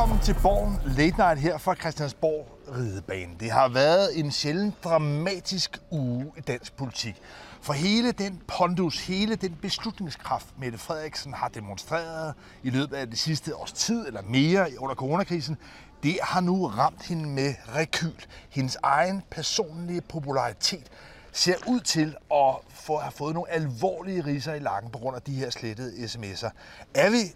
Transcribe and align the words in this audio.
Velkommen 0.00 0.24
til 0.24 0.36
Borgen 0.42 0.78
Late 0.96 1.16
Night 1.16 1.40
her 1.40 1.58
fra 1.58 1.74
Christiansborg 1.74 2.46
Ridebane. 2.76 3.32
Det 3.40 3.50
har 3.50 3.68
været 3.68 4.18
en 4.18 4.30
sjældent 4.30 4.84
dramatisk 4.84 5.78
uge 5.90 6.32
i 6.36 6.40
dansk 6.40 6.76
politik. 6.76 7.16
For 7.62 7.72
hele 7.72 8.12
den 8.12 8.42
pondus, 8.46 9.06
hele 9.06 9.36
den 9.36 9.58
beslutningskraft, 9.62 10.46
Mette 10.58 10.78
Frederiksen 10.78 11.32
har 11.32 11.48
demonstreret 11.48 12.34
i 12.62 12.70
løbet 12.70 12.96
af 12.96 13.06
det 13.06 13.18
sidste 13.18 13.56
års 13.56 13.72
tid 13.72 14.06
eller 14.06 14.22
mere 14.22 14.68
under 14.78 14.94
coronakrisen, 14.94 15.56
det 16.02 16.18
har 16.22 16.40
nu 16.40 16.66
ramt 16.66 17.06
hende 17.06 17.28
med 17.28 17.54
rekyl. 17.76 18.24
Hendes 18.50 18.76
egen 18.82 19.22
personlige 19.30 20.00
popularitet 20.00 20.90
ser 21.32 21.56
ud 21.66 21.80
til 21.80 22.16
at 22.34 22.54
få, 22.68 22.98
have 22.98 23.12
fået 23.12 23.34
nogle 23.34 23.50
alvorlige 23.50 24.24
riser 24.24 24.54
i 24.54 24.58
lakken 24.58 24.90
på 24.90 24.98
grund 24.98 25.16
af 25.16 25.22
de 25.22 25.34
her 25.34 25.50
slettede 25.50 25.92
sms'er. 26.04 26.50
Er 26.94 27.10
vi 27.10 27.34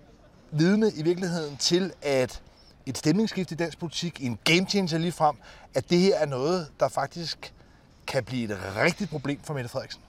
vidne 0.51 0.93
i 0.97 1.03
virkeligheden 1.03 1.57
til, 1.57 1.93
at 2.03 2.43
et 2.87 2.99
stemningsskift 2.99 3.53
i 3.53 3.55
dansk 3.55 3.79
politik, 3.79 4.25
en 4.25 4.39
game 4.45 4.67
changer 4.69 4.99
lige 4.99 5.13
frem, 5.13 5.37
at 5.75 5.91
det 5.91 5.99
her 5.99 6.17
er 6.19 6.27
noget, 6.27 6.69
der 6.81 6.89
faktisk 6.89 7.53
kan 8.07 8.25
blive 8.25 8.45
et 8.45 8.59
rigtigt 8.77 9.11
problem 9.11 9.39
for 9.45 9.55
Mette 9.55 9.71
Frederiksen? 9.71 10.03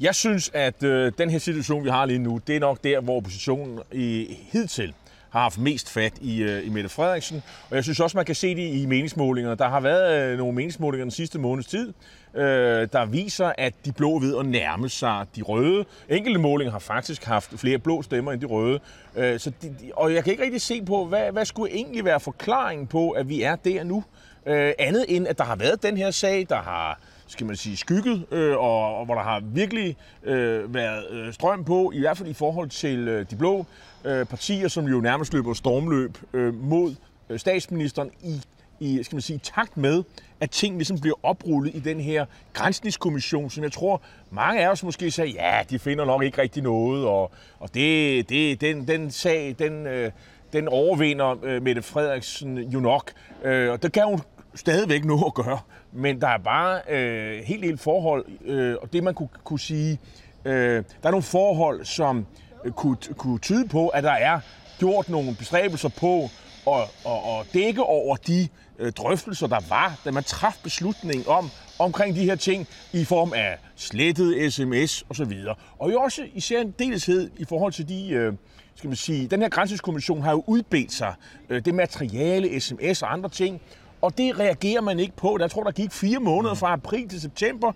Jeg 0.00 0.14
synes, 0.14 0.50
at 0.54 0.82
øh, 0.82 1.12
den 1.18 1.30
her 1.30 1.38
situation, 1.38 1.84
vi 1.84 1.90
har 1.90 2.06
lige 2.06 2.18
nu, 2.18 2.40
det 2.46 2.56
er 2.56 2.60
nok 2.60 2.84
der, 2.84 3.00
hvor 3.00 3.16
oppositionen 3.16 3.80
i 3.92 4.38
hidtil 4.52 4.94
har 5.30 5.40
haft 5.40 5.58
mest 5.58 5.90
fat 5.90 6.12
i, 6.20 6.42
øh, 6.42 6.66
i 6.66 6.68
Mette 6.68 6.88
Frederiksen. 6.88 7.42
Og 7.70 7.76
jeg 7.76 7.84
synes 7.84 8.00
også, 8.00 8.16
man 8.16 8.24
kan 8.24 8.34
se 8.34 8.54
det 8.54 8.74
i 8.74 8.86
meningsmålingerne. 8.86 9.56
Der 9.56 9.68
har 9.68 9.80
været 9.80 10.32
øh, 10.32 10.38
nogle 10.38 10.54
meningsmålinger 10.54 11.04
den 11.04 11.10
sidste 11.10 11.38
måneds 11.38 11.66
tid, 11.66 11.92
øh, 12.34 12.88
der 12.92 13.06
viser, 13.06 13.52
at 13.58 13.74
de 13.84 13.92
blå 13.92 14.18
ved 14.18 14.38
at 14.38 14.46
nærme 14.46 14.88
sig 14.88 15.26
de 15.36 15.42
røde. 15.42 15.84
Enkelte 16.08 16.40
målinger 16.40 16.72
har 16.72 16.78
faktisk 16.78 17.24
haft 17.24 17.50
flere 17.56 17.78
blå 17.78 18.02
stemmer 18.02 18.32
end 18.32 18.40
de 18.40 18.46
røde. 18.46 18.80
Øh, 19.16 19.38
så 19.38 19.52
de, 19.62 19.74
og 19.96 20.14
jeg 20.14 20.24
kan 20.24 20.30
ikke 20.30 20.42
rigtig 20.42 20.60
se 20.60 20.82
på, 20.82 21.04
hvad, 21.04 21.32
hvad 21.32 21.44
skulle 21.44 21.74
egentlig 21.74 22.04
være 22.04 22.20
forklaringen 22.20 22.86
på, 22.86 23.10
at 23.10 23.28
vi 23.28 23.42
er 23.42 23.56
der 23.56 23.84
nu? 23.84 24.04
Øh, 24.46 24.72
andet 24.78 25.04
end, 25.08 25.28
at 25.28 25.38
der 25.38 25.44
har 25.44 25.56
været 25.56 25.82
den 25.82 25.96
her 25.96 26.10
sag, 26.10 26.46
der 26.48 26.62
har 26.62 27.00
skal 27.28 27.46
man 27.46 27.56
sige, 27.56 27.76
skygget, 27.76 28.26
øh, 28.30 28.56
og, 28.56 28.96
og 28.96 29.04
hvor 29.04 29.14
der 29.14 29.22
har 29.22 29.40
virkelig 29.40 29.96
øh, 30.22 30.74
været 30.74 31.10
øh, 31.10 31.32
strøm 31.32 31.64
på, 31.64 31.92
i 31.94 32.00
hvert 32.00 32.18
fald 32.18 32.28
i 32.28 32.34
forhold 32.34 32.68
til 32.68 33.08
øh, 33.08 33.26
de 33.30 33.36
blå 33.36 33.66
øh, 34.04 34.26
partier, 34.26 34.68
som 34.68 34.84
jo 34.84 35.00
nærmest 35.00 35.32
løber 35.32 35.54
stormløb 35.54 36.18
øh, 36.32 36.54
mod 36.54 36.94
øh, 37.30 37.38
statsministeren 37.38 38.10
i, 38.22 38.42
i 38.80 39.02
skal 39.02 39.16
man 39.16 39.22
sige, 39.22 39.38
takt 39.38 39.76
med, 39.76 40.02
at 40.40 40.50
ting 40.50 40.76
ligesom 40.76 40.98
bliver 41.00 41.16
oprullet 41.22 41.74
i 41.74 41.78
den 41.78 42.00
her 42.00 42.26
grænsningskommission, 42.52 43.50
som 43.50 43.64
jeg 43.64 43.72
tror, 43.72 44.02
mange 44.30 44.60
af 44.60 44.68
os 44.68 44.84
måske 44.84 45.10
sagde, 45.10 45.30
ja, 45.30 45.60
de 45.70 45.78
finder 45.78 46.04
nok 46.04 46.22
ikke 46.22 46.42
rigtig 46.42 46.62
noget, 46.62 47.06
og, 47.06 47.30
og 47.58 47.74
det, 47.74 48.28
det, 48.28 48.60
den, 48.60 48.88
den 48.88 49.10
sag, 49.10 49.56
den, 49.58 49.86
øh, 49.86 50.10
den 50.52 50.68
overvinder 50.68 51.36
øh, 51.42 51.62
Mette 51.62 51.82
Frederiksen 51.82 52.58
jo 52.58 52.80
nok. 52.80 53.12
Øh, 53.44 53.70
og 53.70 53.82
det 53.82 53.92
kan 53.92 54.04
hun 54.06 54.20
stadigvæk 54.54 55.04
noget 55.04 55.24
at 55.26 55.34
gøre, 55.34 55.58
men 55.92 56.20
der 56.20 56.28
er 56.28 56.38
bare 56.38 56.80
øh, 56.88 57.44
helt 57.44 57.64
helt 57.64 57.80
forhold, 57.80 58.24
øh, 58.44 58.76
og 58.82 58.92
det 58.92 59.04
man 59.04 59.14
kunne, 59.14 59.28
kunne 59.44 59.60
sige, 59.60 59.98
øh, 60.44 60.84
der 61.02 61.06
er 61.06 61.10
nogle 61.10 61.22
forhold, 61.22 61.84
som 61.84 62.26
øh, 62.64 62.72
kunne, 62.72 62.96
kunne 63.16 63.38
tyde 63.38 63.68
på, 63.68 63.88
at 63.88 64.04
der 64.04 64.12
er 64.12 64.40
gjort 64.78 65.08
nogle 65.08 65.34
bestræbelser 65.38 65.88
på 65.88 66.22
at, 66.66 66.82
at, 67.06 67.12
at 67.12 67.46
dække 67.54 67.82
over 67.82 68.16
de 68.16 68.48
øh, 68.78 68.92
drøftelser, 68.92 69.46
der 69.46 69.60
var, 69.68 70.00
da 70.04 70.10
man 70.10 70.24
traf 70.24 70.56
beslutningen 70.62 71.28
om 71.28 71.50
omkring 71.78 72.16
de 72.16 72.24
her 72.24 72.36
ting 72.36 72.66
i 72.92 73.04
form 73.04 73.32
af 73.32 73.58
slettet 73.76 74.52
sms 74.52 75.04
osv. 75.08 75.32
Og 75.78 75.92
jo 75.92 76.00
også 76.00 76.26
især 76.34 76.60
en 76.60 76.74
deleshed 76.78 77.30
i 77.36 77.44
forhold 77.44 77.72
til 77.72 77.88
de 77.88 78.08
øh, 78.08 78.32
skal 78.78 78.88
man 78.88 78.96
sige, 78.96 79.26
den 79.26 79.42
her 79.42 79.48
grænseskommission 79.48 80.22
har 80.22 80.30
jo 80.30 80.44
udbedt 80.46 80.92
sig 80.92 81.14
øh, 81.48 81.64
det 81.64 81.74
materiale, 81.74 82.60
sms 82.60 83.02
og 83.02 83.12
andre 83.12 83.28
ting, 83.28 83.60
og 84.02 84.18
det 84.18 84.38
reagerer 84.38 84.80
man 84.80 84.98
ikke 84.98 85.16
på. 85.16 85.36
Jeg 85.40 85.50
tror, 85.50 85.62
der 85.62 85.70
gik 85.70 85.92
fire 85.92 86.18
måneder 86.18 86.54
fra 86.54 86.72
april 86.72 87.08
til 87.08 87.20
september, 87.20 87.72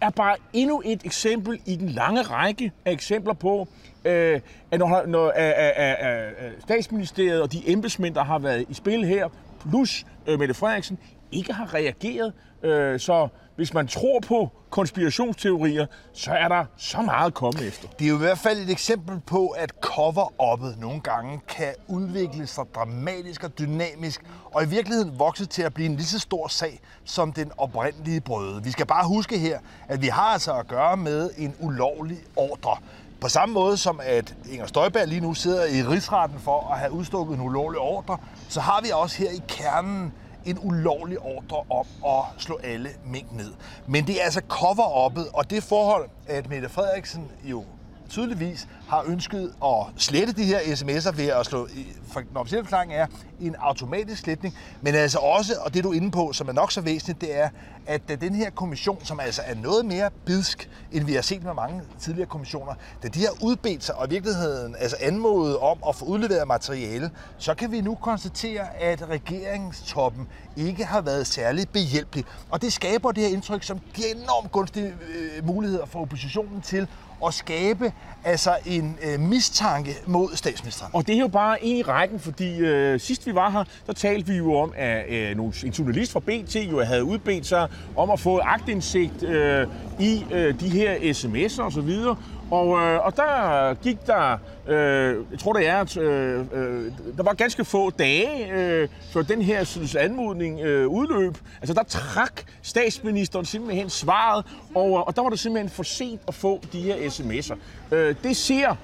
er 0.00 0.10
bare 0.10 0.36
endnu 0.52 0.82
et 0.84 1.00
eksempel 1.04 1.60
i 1.66 1.76
den 1.76 1.88
lange 1.88 2.22
række 2.22 2.72
af 2.84 2.92
eksempler 2.92 3.34
på, 3.34 3.68
øh, 4.04 4.40
at 4.70 4.78
når, 4.78 5.06
når 5.06 5.28
at, 5.28 5.52
at, 5.52 5.72
at, 5.76 5.94
at 6.38 6.52
statsministeriet 6.62 7.42
og 7.42 7.52
de 7.52 7.70
embedsmænd, 7.70 8.14
der 8.14 8.24
har 8.24 8.38
været 8.38 8.64
i 8.68 8.74
spil 8.74 9.04
her, 9.04 9.28
plus 9.70 10.06
øh, 10.26 10.38
Mette 10.38 10.54
Frederiksen, 10.54 10.98
ikke 11.32 11.52
har 11.52 11.74
reageret. 11.74 12.32
Øh, 12.62 13.00
så 13.00 13.28
hvis 13.56 13.74
man 13.74 13.88
tror 13.88 14.20
på 14.20 14.50
konspirationsteorier, 14.70 15.86
så 16.12 16.30
er 16.30 16.48
der 16.48 16.64
så 16.76 17.02
meget 17.02 17.26
at 17.26 17.34
komme 17.34 17.62
efter. 17.62 17.88
Det 17.98 18.04
er 18.04 18.08
jo 18.08 18.14
i 18.14 18.18
hvert 18.18 18.38
fald 18.38 18.58
et 18.58 18.70
eksempel 18.70 19.20
på, 19.26 19.46
at 19.46 19.72
cover-uppet 19.80 20.80
nogle 20.80 21.00
gange 21.00 21.40
kan 21.48 21.74
udvikle 21.88 22.46
sig 22.46 22.64
dramatisk 22.74 23.44
og 23.44 23.58
dynamisk, 23.58 24.22
og 24.54 24.62
i 24.62 24.66
virkeligheden 24.66 25.18
vokse 25.18 25.46
til 25.46 25.62
at 25.62 25.74
blive 25.74 25.88
en 25.88 25.96
lige 25.96 26.06
så 26.06 26.18
stor 26.18 26.48
sag 26.48 26.80
som 27.04 27.32
den 27.32 27.52
oprindelige 27.56 28.20
brøde. 28.20 28.64
Vi 28.64 28.70
skal 28.70 28.86
bare 28.86 29.08
huske 29.08 29.38
her, 29.38 29.58
at 29.88 30.02
vi 30.02 30.06
har 30.06 30.22
altså 30.22 30.54
at 30.54 30.68
gøre 30.68 30.96
med 30.96 31.30
en 31.36 31.54
ulovlig 31.60 32.18
ordre. 32.36 32.76
På 33.20 33.28
samme 33.28 33.52
måde 33.52 33.76
som 33.76 34.00
at 34.02 34.34
Inger 34.50 34.66
Støjberg 34.66 35.08
lige 35.08 35.20
nu 35.20 35.34
sidder 35.34 35.64
i 35.64 35.82
rigsretten 35.82 36.38
for 36.38 36.70
at 36.72 36.78
have 36.78 36.92
udstukket 36.92 37.34
en 37.34 37.40
ulovlig 37.40 37.80
ordre, 37.80 38.18
så 38.48 38.60
har 38.60 38.80
vi 38.82 38.90
også 38.94 39.18
her 39.18 39.30
i 39.30 39.40
kernen 39.48 40.12
en 40.46 40.58
ulovlig 40.62 41.18
ordre 41.18 41.62
om 41.70 41.86
at 42.06 42.42
slå 42.42 42.58
alle 42.64 42.90
mink 43.04 43.32
ned. 43.32 43.52
Men 43.86 44.06
det 44.06 44.20
er 44.20 44.24
altså 44.24 44.40
cover-uppet, 44.48 45.28
og 45.34 45.50
det 45.50 45.62
forhold, 45.62 46.08
at 46.26 46.48
Mette 46.48 46.68
Frederiksen 46.68 47.30
jo 47.44 47.64
tydeligvis 48.08 48.68
har 48.88 49.04
ønsket 49.06 49.52
at 49.64 49.86
slette 49.96 50.32
de 50.32 50.44
her 50.44 50.58
sms'er 50.58 51.16
ved 51.16 51.26
at 51.26 51.46
slå, 51.46 51.68
for 52.12 52.20
den 52.20 52.36
officielle 52.36 52.64
forklaring 52.64 52.94
er, 52.94 53.06
en 53.40 53.54
automatisk 53.58 54.22
sletning, 54.22 54.54
men 54.80 54.94
altså 54.94 55.18
også, 55.18 55.54
og 55.60 55.74
det 55.74 55.84
du 55.84 55.90
er 55.90 55.94
inde 55.94 56.10
på, 56.10 56.32
som 56.32 56.48
er 56.48 56.52
nok 56.52 56.72
så 56.72 56.80
væsentligt, 56.80 57.20
det 57.20 57.38
er, 57.38 57.48
at 57.86 58.02
øh, 58.10 58.20
den 58.20 58.34
her 58.34 58.50
kommission, 58.50 59.04
som 59.04 59.20
altså 59.20 59.42
er 59.44 59.54
noget 59.54 59.86
mere 59.86 60.10
bidsk, 60.24 60.68
end 60.92 61.04
vi 61.04 61.14
har 61.14 61.22
set 61.22 61.44
med 61.44 61.54
mange 61.54 61.82
tidligere 61.98 62.28
kommissioner, 62.28 62.74
da 63.02 63.08
de 63.08 63.20
har 63.20 63.32
udbedt 63.42 63.84
sig 63.84 63.94
og 63.94 64.06
i 64.06 64.10
virkeligheden 64.10 64.76
altså 64.78 64.96
anmodet 65.00 65.58
om 65.58 65.78
at 65.88 65.96
få 65.96 66.04
udleveret 66.04 66.48
materiale, 66.48 67.10
så 67.38 67.54
kan 67.54 67.72
vi 67.72 67.80
nu 67.80 67.94
konstatere, 67.94 68.76
at 68.80 69.08
regeringstoppen 69.08 70.28
ikke 70.56 70.84
har 70.84 71.00
været 71.00 71.26
særlig 71.26 71.68
behjælpelig. 71.68 72.24
Og 72.50 72.62
det 72.62 72.72
skaber 72.72 73.12
det 73.12 73.22
her 73.22 73.30
indtryk, 73.30 73.62
som 73.62 73.80
giver 73.94 74.08
enormt 74.08 74.52
gunstige 74.52 74.86
øh, 74.86 75.46
muligheder 75.46 75.86
for 75.86 76.00
oppositionen 76.00 76.62
til 76.62 76.88
at 77.26 77.34
skabe 77.34 77.92
altså 78.24 78.56
en 78.66 78.98
øh, 79.02 79.20
mistanke 79.20 79.96
mod 80.06 80.36
statsministeren. 80.36 80.90
Og 80.94 81.06
det 81.06 81.14
er 81.14 81.18
jo 81.18 81.28
bare 81.28 81.64
en 81.64 81.76
i 81.76 81.82
rækken, 81.82 82.20
fordi 82.20 82.58
øh, 82.58 83.00
sidst 83.00 83.26
vi 83.26 83.34
var 83.34 83.50
her, 83.50 83.64
der 83.86 83.92
talte 83.92 84.26
vi 84.26 84.36
jo 84.36 84.54
om, 84.54 84.72
at 84.76 85.04
øh, 85.08 85.36
nogle, 85.36 85.52
en 85.64 85.70
journalist 85.70 86.12
fra 86.12 86.20
BT 86.20 86.56
jo 86.56 86.84
havde 86.84 87.04
udbedt 87.04 87.46
sig 87.46 87.68
om 87.96 88.10
at 88.10 88.20
få 88.20 88.38
agtindsigt 88.38 89.22
øh, 89.22 89.66
i 90.00 90.24
øh, 90.30 90.60
de 90.60 90.68
her 90.68 90.94
sms'er 90.94 91.62
og 91.62 91.72
så 91.72 91.80
videre. 91.80 92.16
Og, 92.50 92.82
øh, 92.82 93.06
og 93.06 93.16
der 93.16 93.74
gik 93.74 94.06
der, 94.06 94.38
øh, 94.68 95.16
jeg 95.30 95.38
tror 95.38 95.52
det 95.52 95.68
er, 95.68 95.98
øh, 96.00 96.40
øh, 96.40 96.92
der 97.16 97.22
var 97.22 97.34
ganske 97.34 97.64
få 97.64 97.90
dage, 97.90 98.52
øh, 98.52 98.88
før 99.12 99.22
den 99.22 99.42
her 99.42 99.64
synes, 99.64 99.94
anmodning 99.94 100.60
øh, 100.60 100.88
udløb. 100.88 101.38
Altså 101.60 101.74
der 101.74 101.82
trak 101.82 102.42
statsministeren 102.62 103.44
simpelthen 103.44 103.90
svaret, 103.90 104.44
og, 104.74 105.06
og 105.06 105.16
der 105.16 105.22
var 105.22 105.30
det 105.30 105.38
simpelthen 105.38 105.70
for 105.70 105.82
sent 105.82 106.20
at 106.28 106.34
få 106.34 106.60
de 106.72 106.80
her 106.80 106.96
sms'er. 106.96 107.56
Øh, 107.94 108.14
det 108.22 108.36
ser 108.36 108.76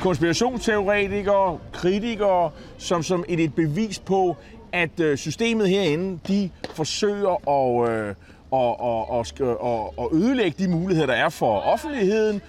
konspirationsteoretikere, 0.00 1.58
kritikere, 1.72 2.50
som, 2.78 3.02
som 3.02 3.24
et, 3.28 3.40
et 3.40 3.54
bevis 3.54 3.98
på, 3.98 4.36
at 4.72 5.00
øh, 5.00 5.18
systemet 5.18 5.68
herinde, 5.68 6.18
de 6.28 6.50
forsøger 6.74 7.48
at, 7.50 7.90
øh, 7.90 8.14
og, 8.50 8.80
og, 8.80 9.10
og, 9.10 9.26
og, 9.60 9.98
og 9.98 10.10
ødelægge 10.14 10.64
de 10.64 10.70
muligheder, 10.70 11.06
der 11.06 11.14
er 11.14 11.28
for 11.28 11.60
offentligheden, 11.60 12.40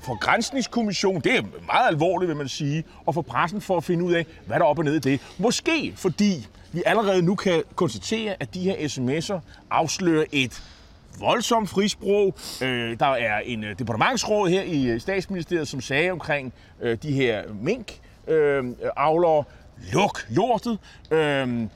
for 0.00 0.18
grænsningskommission, 0.18 1.20
det 1.20 1.36
er 1.36 1.42
meget 1.42 1.88
alvorligt, 1.88 2.28
vil 2.28 2.36
man 2.36 2.48
sige, 2.48 2.84
og 3.06 3.14
for 3.14 3.22
pressen 3.22 3.60
for 3.60 3.76
at 3.76 3.84
finde 3.84 4.04
ud 4.04 4.12
af, 4.12 4.26
hvad 4.46 4.58
der 4.58 4.64
er 4.64 4.68
op 4.68 4.78
og 4.78 4.84
ned 4.84 4.94
i 4.94 4.98
det. 4.98 5.20
Måske 5.38 5.92
fordi 5.96 6.46
vi 6.72 6.82
allerede 6.86 7.22
nu 7.22 7.34
kan 7.34 7.62
konstatere, 7.74 8.34
at 8.40 8.54
de 8.54 8.60
her 8.60 8.74
sms'er 8.74 9.40
afslører 9.70 10.24
et 10.32 10.62
voldsomt 11.18 11.68
frisprog. 11.68 12.34
Øh, 12.62 12.98
der 12.98 13.06
er 13.06 13.38
en 13.44 13.64
øh, 13.64 13.78
departementsråd 13.78 14.48
her 14.48 14.62
i 14.62 14.86
øh, 14.86 15.00
statsministeriet, 15.00 15.68
som 15.68 15.80
sagde 15.80 16.10
omkring 16.10 16.52
øh, 16.80 16.98
de 17.02 17.12
her 17.12 17.42
mink 17.60 17.98
øh, 18.28 18.64
øh 18.64 18.72
avler, 18.96 19.42
luk 19.92 20.26
lortet. 20.30 20.78
Øh, 21.10 21.66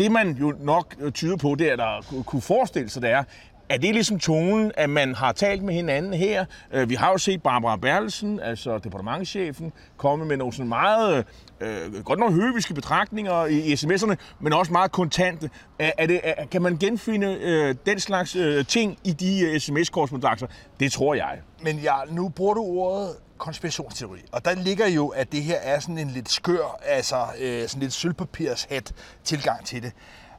det 0.00 0.12
man 0.12 0.32
jo 0.32 0.54
nok 0.60 0.94
øh, 1.00 1.12
tyder 1.12 1.36
på, 1.36 1.54
det 1.54 1.72
er, 1.72 1.76
der 1.76 2.22
kunne 2.26 2.42
forestille 2.42 2.90
sig, 2.90 3.02
det 3.02 3.10
er, 3.10 3.24
er 3.68 3.78
det 3.78 3.94
ligesom 3.94 4.18
tonen, 4.18 4.72
at 4.76 4.90
man 4.90 5.14
har 5.14 5.32
talt 5.32 5.62
med 5.62 5.74
hinanden 5.74 6.14
her? 6.14 6.44
Øh, 6.72 6.88
vi 6.88 6.94
har 6.94 7.10
jo 7.10 7.18
set 7.18 7.42
Barbara 7.42 7.76
Berlsen, 7.76 8.40
altså 8.40 8.78
departementchefen, 8.78 9.72
komme 9.96 10.24
med 10.24 10.36
nogle 10.36 10.52
sådan 10.52 10.68
meget, 10.68 11.24
øh, 11.60 12.04
godt 12.04 12.18
nok 12.18 12.32
høviske 12.32 12.74
betragtninger 12.74 13.46
i, 13.46 13.58
i 13.58 13.72
sms'erne, 13.72 14.14
men 14.40 14.52
også 14.52 14.72
meget 14.72 14.92
kontante. 14.92 15.50
Er, 15.78 15.92
er 15.98 16.06
det, 16.06 16.20
er, 16.24 16.46
kan 16.46 16.62
man 16.62 16.76
genfinde 16.76 17.38
øh, 17.40 17.74
den 17.86 18.00
slags 18.00 18.36
øh, 18.36 18.66
ting 18.66 18.98
i 19.04 19.12
de 19.12 19.40
øh, 19.40 19.60
sms-korrespondencer? 19.60 20.46
Det 20.80 20.92
tror 20.92 21.14
jeg. 21.14 21.38
Men 21.62 21.76
ja, 21.76 21.94
nu 22.10 22.28
bruger 22.28 22.54
du 22.54 22.60
ordet 22.60 23.10
konspirationsteori. 23.40 24.20
Og 24.32 24.44
der 24.44 24.54
ligger 24.54 24.86
jo, 24.86 25.08
at 25.08 25.32
det 25.32 25.42
her 25.42 25.56
er 25.56 25.80
sådan 25.80 25.98
en 25.98 26.10
lidt 26.10 26.30
skør, 26.30 26.78
altså 26.82 27.26
øh, 27.38 27.68
sådan 27.68 27.82
lidt 27.82 27.92
sølvpapirshat 27.92 28.92
tilgang 29.24 29.66
til 29.66 29.82
det. 29.82 29.92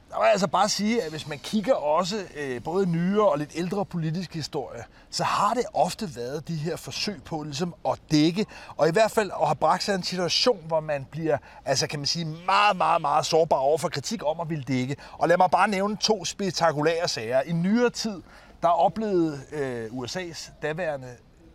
Der 0.10 0.18
vil 0.18 0.26
jeg 0.26 0.32
altså 0.32 0.48
bare 0.48 0.70
sige, 0.70 1.04
at 1.04 1.12
hvis 1.12 1.28
man 1.28 1.40
kigger 1.40 1.74
også 1.74 2.16
øh, 2.38 2.64
både 2.64 2.86
nyere 2.86 3.30
og 3.30 3.38
lidt 3.38 3.52
ældre 3.56 3.86
politisk 3.86 4.34
historie, 4.34 4.84
så 5.10 5.24
har 5.24 5.54
det 5.54 5.64
ofte 5.74 6.16
været 6.16 6.48
de 6.48 6.56
her 6.56 6.76
forsøg 6.76 7.24
på 7.24 7.44
ligesom 7.44 7.76
at 7.90 8.00
dække, 8.12 8.46
og 8.78 8.88
i 8.88 8.92
hvert 8.92 9.12
fald 9.12 9.32
at 9.42 9.48
have 9.48 9.56
bragt 9.56 9.84
sig 9.84 9.96
en 9.96 10.04
situation, 10.04 10.64
hvor 10.68 10.80
man 10.80 11.08
bliver, 11.12 11.38
altså 11.66 11.88
kan 11.88 12.00
man 12.00 12.06
sige, 12.06 12.26
meget, 12.26 12.78
meget, 12.78 13.02
meget 13.02 13.26
sårbar 13.26 13.58
over 13.58 13.78
for 13.78 13.90
kritik 13.90 14.22
om 14.26 14.40
at 14.40 14.50
ville 14.50 14.64
dække. 14.64 14.96
Og 15.14 15.28
lad 15.28 15.38
mig 15.38 15.52
bare 15.52 15.68
nævne 15.68 15.98
to 15.98 16.26
spektakulære 16.26 17.08
sager. 17.08 17.42
I 17.42 17.52
nyere 17.52 17.90
tid, 17.90 18.22
der 18.62 18.68
oplevede 18.68 19.40
øh, 19.52 19.86
USA's 19.86 20.52
daværende 20.62 21.08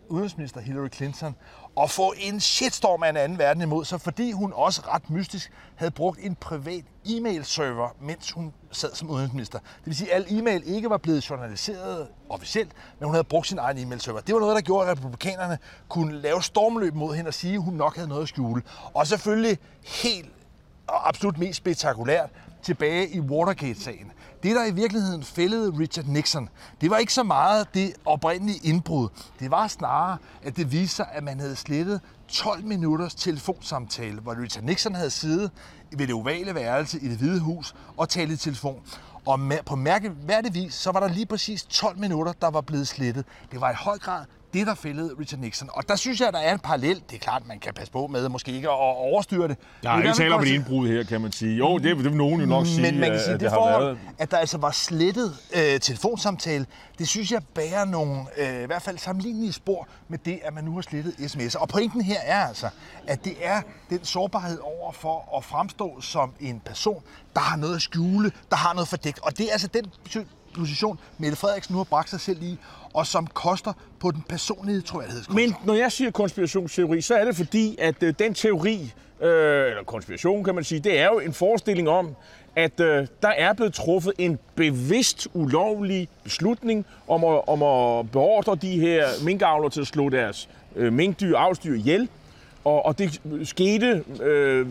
udenrigsminister 0.09 0.61
Hillary 0.61 0.87
Clinton 0.93 1.35
at 1.81 1.89
få 1.89 2.13
en 2.17 2.39
shitstorm 2.39 3.03
af 3.03 3.09
en 3.09 3.17
anden 3.17 3.37
verden 3.37 3.61
imod 3.61 3.85
sig, 3.85 4.01
fordi 4.01 4.31
hun 4.31 4.53
også 4.55 4.81
ret 4.87 5.09
mystisk 5.09 5.51
havde 5.75 5.91
brugt 5.91 6.19
en 6.21 6.35
privat 6.35 6.85
e-mail-server, 7.05 7.89
mens 8.01 8.31
hun 8.31 8.53
sad 8.71 8.95
som 8.95 9.09
udenrigsminister. 9.09 9.59
Det 9.59 9.85
vil 9.85 9.95
sige, 9.95 10.13
at 10.13 10.15
al 10.15 10.39
e-mail 10.39 10.63
ikke 10.65 10.89
var 10.89 10.97
blevet 10.97 11.29
journaliseret 11.29 12.07
officielt, 12.29 12.71
men 12.99 13.05
hun 13.05 13.13
havde 13.13 13.23
brugt 13.23 13.47
sin 13.47 13.57
egen 13.57 13.77
e-mail-server. 13.77 14.19
Det 14.19 14.35
var 14.35 14.41
noget, 14.41 14.55
der 14.55 14.61
gjorde, 14.61 14.89
at 14.89 14.97
republikanerne 14.97 15.57
kunne 15.89 16.21
lave 16.21 16.43
stormløb 16.43 16.93
mod 16.93 17.15
hende 17.15 17.27
og 17.27 17.33
sige, 17.33 17.53
at 17.53 17.61
hun 17.61 17.73
nok 17.73 17.95
havde 17.95 18.09
noget 18.09 18.21
at 18.21 18.29
skjule. 18.29 18.61
Og 18.93 19.07
selvfølgelig 19.07 19.57
helt 20.03 20.31
og 20.87 21.07
absolut 21.07 21.37
mest 21.37 21.57
spektakulært 21.57 22.29
tilbage 22.61 23.09
i 23.09 23.19
Watergate-sagen. 23.19 24.11
Det, 24.47 24.55
der 24.55 24.65
i 24.65 24.71
virkeligheden 24.71 25.23
fældede 25.23 25.79
Richard 25.79 26.05
Nixon, 26.05 26.49
det 26.81 26.89
var 26.89 26.97
ikke 26.97 27.13
så 27.13 27.23
meget 27.23 27.67
det 27.73 27.93
oprindelige 28.05 28.59
indbrud. 28.63 29.09
Det 29.39 29.51
var 29.51 29.67
snarere, 29.67 30.17
at 30.43 30.57
det 30.57 30.71
viste 30.71 30.95
sig, 30.95 31.07
at 31.11 31.23
man 31.23 31.39
havde 31.39 31.55
slettet 31.55 32.01
12 32.27 32.63
minutters 32.63 33.15
telefonsamtale, 33.15 34.19
hvor 34.19 34.41
Richard 34.41 34.63
Nixon 34.63 34.95
havde 34.95 35.09
siddet 35.09 35.51
ved 35.91 36.07
det 36.07 36.15
ovale 36.15 36.55
værelse 36.55 36.99
i 36.99 37.07
det 37.07 37.17
hvide 37.17 37.39
hus 37.39 37.75
og 37.97 38.09
talt 38.09 38.31
i 38.31 38.37
telefon. 38.37 38.81
Og 39.25 39.39
på 39.65 39.75
mærkeværdig 39.75 40.53
vis, 40.53 40.73
så 40.73 40.91
var 40.91 40.99
der 40.99 41.07
lige 41.07 41.25
præcis 41.25 41.63
12 41.63 41.99
minutter, 41.99 42.33
der 42.41 42.49
var 42.49 42.61
blevet 42.61 42.87
slettet. 42.87 43.25
Det 43.51 43.61
var 43.61 43.71
i 43.71 43.75
høj 43.77 43.97
grad 43.97 44.25
det, 44.53 44.67
der 44.67 44.75
fældede 44.75 45.15
Richard 45.19 45.39
Nixon. 45.39 45.69
Og 45.73 45.89
der 45.89 45.95
synes 45.95 46.21
jeg, 46.21 46.33
der 46.33 46.39
er 46.39 46.53
en 46.53 46.59
parallel. 46.59 46.95
Det 47.09 47.15
er 47.15 47.19
klart, 47.19 47.47
man 47.47 47.59
kan 47.59 47.73
passe 47.73 47.91
på 47.91 48.07
med 48.07 48.29
måske 48.29 48.51
ikke 48.51 48.67
at 48.67 48.73
overstyre 48.73 49.47
det. 49.47 49.57
Der 49.83 49.89
er 49.89 49.97
ikke 49.97 50.13
tale 50.13 50.35
om 50.35 50.41
et 50.43 50.47
indbrud 50.47 50.87
her, 50.87 51.03
kan 51.03 51.21
man 51.21 51.31
sige. 51.31 51.57
Jo, 51.57 51.77
det, 51.77 51.83
det 51.83 52.03
vil 52.03 52.15
nogen 52.15 52.39
jo 52.41 52.45
nok 52.45 52.65
sige, 52.65 52.81
Men 52.81 52.99
man 52.99 53.11
kan 53.11 53.19
sige, 53.19 53.33
at 53.33 53.39
det, 53.39 53.41
det 53.41 53.53
forhold, 53.53 53.85
været. 53.85 53.97
at 54.17 54.31
der 54.31 54.37
altså 54.37 54.57
var 54.57 54.71
slettet 54.71 55.37
øh, 55.55 55.79
telefonsamtale, 55.79 56.65
det 56.99 57.07
synes 57.07 57.31
jeg 57.31 57.41
bærer 57.55 57.85
nogle, 57.85 58.25
øh, 58.37 58.63
i 58.63 58.65
hvert 58.65 58.81
fald 58.81 58.97
sammenlignelige 58.97 59.53
spor 59.53 59.87
med 60.07 60.17
det, 60.17 60.39
at 60.43 60.53
man 60.53 60.63
nu 60.63 60.75
har 60.75 60.81
slettet 60.81 61.13
sms'er. 61.13 61.59
Og 61.59 61.69
pointen 61.69 62.01
her 62.01 62.19
er 62.19 62.47
altså, 62.47 62.69
at 63.07 63.23
det 63.23 63.35
er 63.41 63.61
den 63.89 64.05
sårbarhed 64.05 64.59
over 64.59 64.91
for 64.91 65.37
at 65.37 65.43
fremstå 65.43 66.01
som 66.01 66.33
en 66.39 66.61
person, 66.65 67.03
der 67.35 67.41
har 67.41 67.57
noget 67.57 67.75
at 67.75 67.81
skjule, 67.81 68.31
der 68.49 68.55
har 68.55 68.73
noget 68.73 68.87
fordækt. 68.87 69.19
Og 69.23 69.37
det 69.37 69.47
er 69.47 69.51
altså 69.51 69.67
den 69.67 69.85
position, 70.57 70.99
Mette 71.17 71.37
Frederiksen 71.37 71.73
nu 71.73 71.77
har 71.77 71.83
bragt 71.83 72.09
sig 72.09 72.19
selv 72.19 72.43
i, 72.43 72.57
og 72.93 73.07
som 73.07 73.27
koster 73.27 73.73
på 73.99 74.11
den 74.11 74.23
personlige 74.29 74.81
troværdighedskonto. 74.81 75.41
Men 75.41 75.55
når 75.65 75.73
jeg 75.73 75.91
siger 75.91 76.11
konspirationsteori, 76.11 77.01
så 77.01 77.15
er 77.15 77.25
det 77.25 77.35
fordi, 77.35 77.75
at 77.79 78.03
øh, 78.03 78.13
den 78.19 78.33
teori, 78.33 78.93
øh, 79.21 79.69
eller 79.69 79.83
konspiration 79.85 80.43
kan 80.43 80.55
man 80.55 80.63
sige, 80.63 80.79
det 80.79 80.99
er 80.99 81.05
jo 81.05 81.19
en 81.19 81.33
forestilling 81.33 81.89
om, 81.89 82.15
at 82.55 82.79
øh, 82.79 83.07
der 83.21 83.29
er 83.29 83.53
blevet 83.53 83.73
truffet 83.73 84.13
en 84.17 84.39
bevidst 84.55 85.27
ulovlig 85.33 86.09
beslutning 86.23 86.85
om 87.07 87.23
at, 87.23 87.47
om 87.47 87.63
at 87.63 88.11
beordre 88.11 88.55
de 88.55 88.79
her 88.79 89.05
minkavler 89.23 89.69
til 89.69 89.81
at 89.81 89.87
slå 89.87 90.09
deres 90.09 90.49
øh, 90.75 90.93
minkdyr, 90.93 91.37
avlsdyr 91.37 91.75
ihjel. 91.75 92.09
Og, 92.63 92.85
og 92.85 92.97
det 92.97 93.21
skete, 93.43 94.03
øh, 94.23 94.67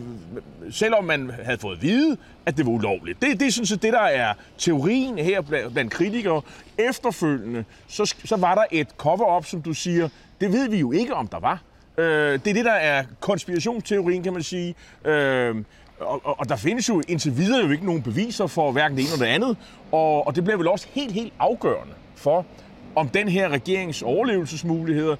selvom 0.70 1.04
man 1.04 1.30
havde 1.44 1.58
fået 1.58 1.76
at 1.76 1.82
vide, 1.82 2.16
at 2.46 2.56
det 2.56 2.66
var 2.66 2.72
ulovligt. 2.72 3.22
Det, 3.22 3.40
det 3.40 3.46
er 3.46 3.52
sådan 3.52 3.66
set 3.66 3.82
det, 3.82 3.92
der 3.92 4.00
er 4.00 4.34
teorien 4.58 5.18
her 5.18 5.40
blandt, 5.40 5.72
blandt 5.72 5.92
kritikere. 5.92 6.42
Efterfølgende, 6.78 7.64
så, 7.88 8.14
så 8.24 8.36
var 8.36 8.54
der 8.54 8.64
et 8.70 8.88
cover-up, 8.96 9.44
som 9.44 9.62
du 9.62 9.74
siger, 9.74 10.08
det 10.40 10.52
ved 10.52 10.68
vi 10.68 10.78
jo 10.78 10.92
ikke, 10.92 11.14
om 11.14 11.28
der 11.28 11.40
var. 11.40 11.62
Øh, 11.98 12.32
det 12.32 12.46
er 12.46 12.54
det, 12.54 12.64
der 12.64 12.72
er 12.72 13.04
konspirationsteorien, 13.20 14.22
kan 14.22 14.32
man 14.32 14.42
sige. 14.42 14.74
Øh, 15.04 15.56
og, 16.00 16.20
og, 16.24 16.40
og 16.40 16.48
der 16.48 16.56
findes 16.56 16.88
jo 16.88 17.02
indtil 17.08 17.36
videre 17.36 17.64
jo 17.66 17.70
ikke 17.70 17.86
nogen 17.86 18.02
beviser 18.02 18.46
for 18.46 18.72
hverken 18.72 18.96
det 18.98 19.04
ene 19.04 19.12
eller 19.12 19.26
det 19.26 19.32
andet. 19.32 19.56
Og, 19.92 20.26
og 20.26 20.36
det 20.36 20.44
bliver 20.44 20.56
vel 20.56 20.68
også 20.68 20.86
helt, 20.90 21.12
helt 21.12 21.32
afgørende 21.38 21.94
for, 22.14 22.46
om 22.94 23.08
den 23.08 23.28
her 23.28 23.48
regerings 23.48 24.02
overlevelsesmuligheder 24.02 25.16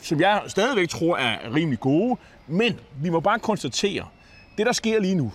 som 0.00 0.20
jeg 0.20 0.42
stadigvæk 0.46 0.88
tror 0.88 1.16
er 1.16 1.54
rimelig 1.54 1.80
gode. 1.80 2.16
Men 2.46 2.80
vi 3.02 3.10
må 3.10 3.20
bare 3.20 3.38
konstatere, 3.38 4.04
det 4.58 4.66
der 4.66 4.72
sker 4.72 5.00
lige 5.00 5.14
nu, 5.14 5.32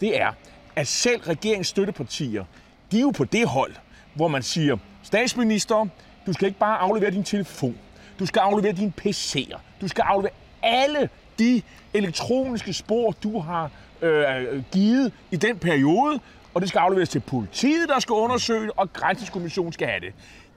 det 0.00 0.20
er, 0.20 0.32
at 0.76 0.88
selv 0.88 1.20
regeringsstøttepartier, 1.20 2.44
de 2.92 2.96
er 2.96 3.00
jo 3.00 3.10
på 3.10 3.24
det 3.24 3.46
hold, 3.48 3.72
hvor 4.14 4.28
man 4.28 4.42
siger, 4.42 4.76
statsminister, 5.02 5.86
du 6.26 6.32
skal 6.32 6.46
ikke 6.46 6.58
bare 6.58 6.78
aflevere 6.78 7.10
din 7.10 7.24
telefon, 7.24 7.76
du 8.18 8.26
skal 8.26 8.40
aflevere 8.40 8.72
dine 8.72 8.92
PC'er, 9.00 9.58
du 9.80 9.88
skal 9.88 10.02
aflevere 10.02 10.32
alle 10.62 11.08
de 11.38 11.62
elektroniske 11.94 12.72
spor, 12.72 13.10
du 13.22 13.40
har 13.40 13.70
øh, 14.02 14.62
givet 14.72 15.12
i 15.30 15.36
den 15.36 15.58
periode, 15.58 16.20
og 16.54 16.60
det 16.60 16.68
skal 16.68 16.78
afleveres 16.78 17.08
til 17.08 17.20
politiet, 17.20 17.88
der 17.88 18.00
skal 18.00 18.12
undersøge 18.12 18.78
og 18.78 18.92
grænseskommissionen 18.92 19.72
skal 19.72 19.88
have 19.88 20.00
det. 20.00 20.12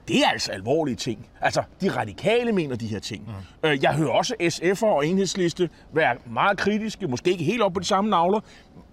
Det 0.08 0.24
er 0.24 0.28
altså 0.28 0.52
alvorlige 0.52 0.96
ting. 0.96 1.26
Altså, 1.40 1.62
de 1.80 1.88
radikale 1.88 2.52
mener 2.52 2.76
de 2.76 2.86
her 2.86 3.00
ting. 3.00 3.22
Mm. 3.62 3.68
Jeg 3.82 3.94
hører 3.94 4.10
også 4.10 4.34
SF'er 4.42 4.86
og 4.86 5.06
enhedsliste 5.06 5.70
være 5.92 6.16
meget 6.26 6.58
kritiske, 6.58 7.06
måske 7.06 7.30
ikke 7.30 7.44
helt 7.44 7.62
op 7.62 7.72
på 7.72 7.80
de 7.80 7.84
samme 7.84 8.10
navler, 8.10 8.40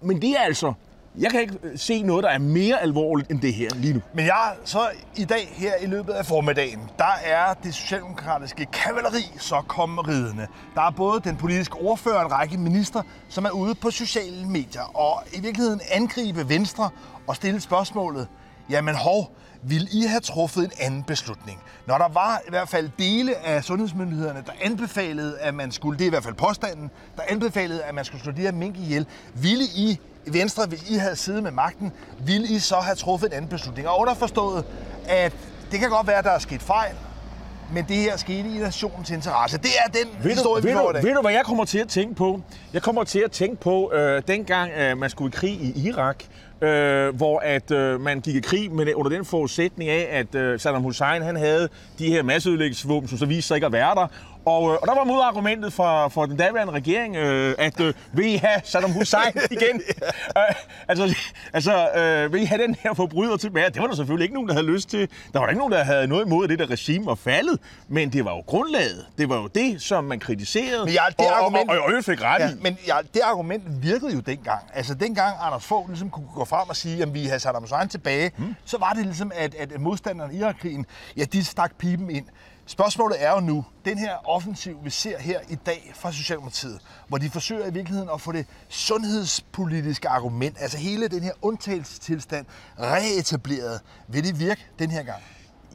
men 0.02 0.22
det 0.22 0.30
er 0.30 0.40
altså 0.40 0.72
jeg 1.18 1.30
kan 1.30 1.40
ikke 1.40 1.58
øh, 1.62 1.78
se 1.78 2.02
noget, 2.02 2.24
der 2.24 2.30
er 2.30 2.38
mere 2.38 2.82
alvorligt 2.82 3.30
end 3.30 3.40
det 3.40 3.54
her 3.54 3.68
lige 3.74 3.94
nu. 3.94 4.00
Men 4.14 4.26
jeg 4.26 4.52
så 4.64 4.78
i 5.16 5.24
dag 5.24 5.48
her 5.52 5.72
i 5.82 5.86
løbet 5.86 6.12
af 6.12 6.26
formiddagen, 6.26 6.80
der 6.98 7.14
er 7.24 7.54
det 7.54 7.74
socialdemokratiske 7.74 8.66
kavaleri 8.72 9.22
så 9.38 9.62
kommet 9.68 10.08
ridende. 10.08 10.46
Der 10.74 10.82
er 10.82 10.90
både 10.90 11.20
den 11.20 11.36
politiske 11.36 11.76
ordfører 11.76 12.18
og 12.18 12.26
en 12.26 12.32
række 12.32 12.58
minister, 12.58 13.02
som 13.28 13.44
er 13.44 13.50
ude 13.50 13.74
på 13.74 13.90
sociale 13.90 14.46
medier 14.46 14.96
og 14.96 15.22
i 15.32 15.40
virkeligheden 15.40 15.80
angribe 15.90 16.48
Venstre 16.48 16.90
og 17.26 17.36
stille 17.36 17.60
spørgsmålet, 17.60 18.28
jamen 18.70 18.94
hov, 18.94 19.30
vil 19.62 19.88
I 19.92 20.06
have 20.06 20.20
truffet 20.20 20.64
en 20.64 20.72
anden 20.80 21.02
beslutning? 21.02 21.62
Når 21.86 21.98
der 21.98 22.08
var 22.08 22.40
i 22.46 22.50
hvert 22.50 22.68
fald 22.68 22.90
dele 22.98 23.46
af 23.46 23.64
sundhedsmyndighederne, 23.64 24.42
der 24.46 24.52
anbefalede, 24.62 25.38
at 25.38 25.54
man 25.54 25.72
skulle, 25.72 25.98
det 25.98 26.04
er 26.04 26.08
i 26.08 26.10
hvert 26.10 26.24
fald 26.24 26.34
påstanden, 26.34 26.90
der 27.16 27.22
anbefalede, 27.28 27.82
at 27.82 27.94
man 27.94 28.04
skulle 28.04 28.22
slå 28.22 28.32
de 28.32 28.40
her 28.40 28.52
mink 28.52 28.76
ihjel, 28.78 29.06
ville 29.34 29.64
I 29.64 29.98
Venstre, 30.26 30.66
hvis 30.66 30.90
I 30.90 30.94
havde 30.94 31.16
siddet 31.16 31.42
med 31.42 31.50
magten, 31.50 31.92
ville 32.20 32.48
I 32.48 32.58
så 32.58 32.76
have 32.76 32.94
truffet 32.94 33.26
en 33.26 33.32
anden 33.32 33.50
beslutning? 33.50 33.88
Og 33.88 34.00
underforstået, 34.00 34.64
at 35.08 35.32
det 35.70 35.80
kan 35.80 35.90
godt 35.90 36.06
være, 36.06 36.16
at 36.18 36.24
der 36.24 36.30
er 36.30 36.38
sket 36.38 36.62
fejl, 36.62 36.94
men 37.72 37.84
det 37.88 37.96
her 37.96 38.16
skete 38.16 38.48
i 38.48 38.58
nationens 38.58 39.10
interesse. 39.10 39.58
Det 39.58 39.70
er 39.86 39.90
den 39.90 40.08
ved 40.22 40.30
historie, 40.30 40.62
du, 40.62 40.68
vi 40.68 40.72
får 40.72 40.90
i 40.90 40.92
dag. 40.92 41.02
ved 41.02 41.14
du, 41.14 41.20
hvad 41.20 41.32
jeg 41.32 41.44
kommer 41.44 41.64
til 41.64 41.78
at 41.78 41.88
tænke 41.88 42.14
på? 42.14 42.40
Jeg 42.72 42.82
kommer 42.82 43.04
til 43.04 43.18
at 43.18 43.30
tænke 43.30 43.56
på, 43.60 43.92
øh, 43.92 44.22
dengang 44.28 44.70
øh, 44.72 44.98
man 44.98 45.10
skulle 45.10 45.28
i 45.34 45.36
krig 45.36 45.52
i 45.52 45.88
Irak, 45.88 46.24
øh, 46.60 47.16
hvor 47.16 47.38
at 47.38 47.70
øh, 47.70 48.00
man 48.00 48.20
gik 48.20 48.34
i 48.34 48.40
krig 48.40 48.72
men 48.72 48.94
under 48.94 49.10
den 49.10 49.24
forudsætning 49.24 49.90
af, 49.90 50.08
at 50.10 50.34
øh, 50.34 50.60
Saddam 50.60 50.82
Hussein 50.82 51.22
han 51.22 51.36
havde 51.36 51.68
de 51.98 52.10
her 52.10 52.22
masseødelæggelsesvåben, 52.22 53.08
som 53.08 53.18
så 53.18 53.26
viste 53.26 53.48
sig 53.48 53.54
ikke 53.54 53.66
at 53.66 53.72
være 53.72 53.94
der. 53.94 54.06
Og, 54.46 54.72
øh, 54.72 54.78
og 54.82 54.86
der 54.88 54.94
var 54.94 55.04
modargumentet 55.04 55.72
fra, 55.72 56.08
fra 56.08 56.26
den 56.26 56.36
daværende 56.36 56.72
regering, 56.72 57.16
øh, 57.16 57.54
at 57.58 57.80
øh, 57.80 57.94
vil 58.12 58.26
I 58.26 58.36
have 58.36 58.60
Saddam 58.64 58.92
Hussein 58.92 59.32
igen? 59.56 59.82
øh, 60.36 60.42
altså, 60.88 61.16
altså 61.52 61.88
øh, 61.96 62.32
vil 62.32 62.42
I 62.42 62.44
have 62.44 62.62
den 62.62 62.74
her 62.74 62.94
forbryder 62.94 63.36
tilbage? 63.36 63.70
Det 63.70 63.80
var 63.80 63.86
der 63.86 63.94
selvfølgelig 63.94 64.24
ikke 64.24 64.34
nogen, 64.34 64.48
der 64.48 64.54
havde 64.54 64.66
lyst 64.66 64.88
til. 64.88 65.08
Der 65.32 65.38
var 65.40 65.48
ikke 65.48 65.58
nogen, 65.58 65.72
der 65.72 65.84
havde 65.84 66.06
noget 66.06 66.26
imod, 66.26 66.44
at 66.44 66.50
det 66.50 66.58
der 66.58 66.70
regime 66.70 67.06
var 67.06 67.14
faldet. 67.14 67.60
Men 67.88 68.12
det 68.12 68.24
var 68.24 68.30
jo 68.30 68.42
grundlaget. 68.46 69.06
Det 69.18 69.28
var 69.28 69.36
jo 69.36 69.46
det, 69.46 69.82
som 69.82 70.04
man 70.04 70.18
kritiserede. 70.20 70.84
Men 70.84 70.94
ja, 70.94 71.02
det 71.08 71.26
og, 71.26 71.38
argument- 71.38 71.70
og, 71.70 71.78
og, 71.78 71.94
og, 71.98 72.04
fik 72.04 72.22
ret 72.22 72.40
Ja, 72.40 72.50
i. 72.50 72.52
men 72.60 72.78
ja, 72.86 72.96
det 73.14 73.20
argument 73.24 73.82
virkede 73.82 74.12
jo 74.14 74.20
dengang. 74.20 74.60
Altså 74.74 74.94
dengang 74.94 75.36
Anders 75.40 75.64
Fogh 75.64 75.88
ligesom 75.88 76.10
kunne 76.10 76.28
gå 76.34 76.44
frem 76.44 76.68
og 76.68 76.76
sige, 76.76 77.02
at 77.02 77.14
vi 77.14 77.24
havde 77.24 77.40
Saddam 77.40 77.62
Hussein 77.62 77.88
tilbage, 77.88 78.30
hmm. 78.36 78.54
så 78.64 78.78
var 78.78 78.92
det 78.92 79.04
ligesom, 79.06 79.32
at, 79.34 79.54
at 79.54 79.80
modstanderne 79.80 80.34
i 80.34 80.38
Irakkrigen, 80.38 80.86
ja, 81.16 81.24
de 81.24 81.44
stak 81.44 81.72
pipen 81.78 82.10
ind. 82.10 82.24
Spørgsmålet 82.68 83.24
er 83.24 83.32
jo 83.32 83.40
nu, 83.40 83.64
den 83.84 83.98
her 83.98 84.28
offensiv, 84.28 84.78
vi 84.84 84.90
ser 84.90 85.18
her 85.18 85.40
i 85.48 85.54
dag 85.54 85.92
fra 85.94 86.12
Socialdemokratiet, 86.12 86.80
hvor 87.08 87.18
de 87.18 87.30
forsøger 87.30 87.66
i 87.66 87.72
virkeligheden 87.72 88.10
at 88.14 88.20
få 88.20 88.32
det 88.32 88.46
sundhedspolitiske 88.68 90.08
argument, 90.08 90.56
altså 90.60 90.78
hele 90.78 91.08
den 91.08 91.22
her 91.22 91.32
undtagelsestilstand, 91.42 92.46
reetableret. 92.80 93.80
Vil 94.08 94.24
det 94.24 94.40
virke 94.40 94.66
den 94.78 94.90
her 94.90 95.02
gang? 95.02 95.22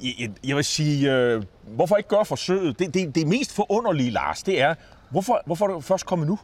Jeg, 0.01 0.31
jeg 0.43 0.55
vil 0.55 0.65
sige, 0.65 1.11
øh, 1.11 1.43
hvorfor 1.67 1.97
ikke 1.97 2.09
gøre 2.09 2.25
forsøget? 2.25 2.79
Det, 2.79 2.93
det, 2.93 3.15
det 3.15 3.27
mest 3.27 3.51
forunderlige, 3.51 4.09
Lars, 4.09 4.43
det 4.43 4.61
er, 4.61 4.75
hvorfor, 5.09 5.41
hvorfor 5.45 5.67
er 5.67 5.69
du 5.71 5.81
først 5.81 6.05
kommet 6.05 6.27
nu? 6.27 6.39